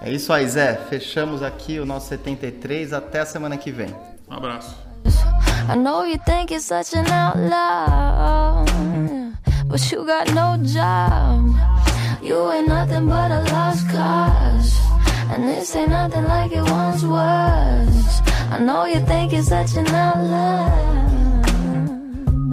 É 0.00 0.10
isso 0.10 0.32
aí, 0.32 0.48
Zé. 0.48 0.74
Fechamos 0.88 1.42
aqui 1.42 1.78
o 1.80 1.86
nosso 1.86 2.08
73. 2.08 2.92
Até 2.92 3.20
a 3.20 3.26
semana 3.26 3.56
que 3.56 3.70
vem. 3.70 3.94
Um 4.28 4.34
abraço. 4.34 4.76
I 5.68 5.76
know 5.76 6.04
you 6.04 6.18
think 6.24 6.52
it's 6.52 6.66
such 6.66 6.94
an 6.96 7.06
outlaw, 7.06 8.64
but 9.66 9.80
you 9.92 10.04
got 10.04 10.28
no 10.32 10.58
job. 10.64 11.54
You 12.20 12.50
ain't 12.52 12.68
nothing 12.68 13.06
but 13.06 13.30
a 13.30 13.44
lost 13.52 13.88
cause, 13.88 14.80
and 15.30 15.44
this 15.48 15.74
ain't 15.76 15.90
nothing 15.90 16.24
like 16.24 16.52
it 16.52 16.62
once 16.68 17.04
was. 17.04 18.22
I 18.50 18.58
know 18.58 18.86
you 18.86 19.00
think 19.06 19.32
it's 19.32 19.48
such 19.48 19.76
an 19.76 19.86
outlaw, 19.86 21.01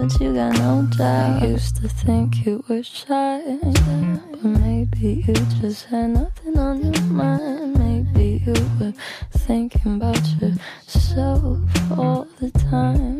but 0.00 0.18
you 0.18 0.34
got 0.34 0.54
no 0.54 0.86
job. 0.90 1.42
I 1.42 1.46
used 1.46 1.76
to 1.76 1.88
think 1.88 2.46
you 2.46 2.64
were 2.68 2.82
shy, 2.82 3.42
but 4.30 4.44
maybe 4.44 5.24
you 5.26 5.34
just 5.60 5.86
had 5.86 6.10
nothing 6.10 6.58
on 6.58 6.92
your 6.92 7.02
mind. 7.04 7.78
Maybe 7.78 8.42
you 8.46 8.54
were 8.80 8.94
thinking 9.30 9.96
about 9.96 10.26
yourself 10.40 11.58
all 11.98 12.26
the 12.40 12.50
time. 12.70 13.19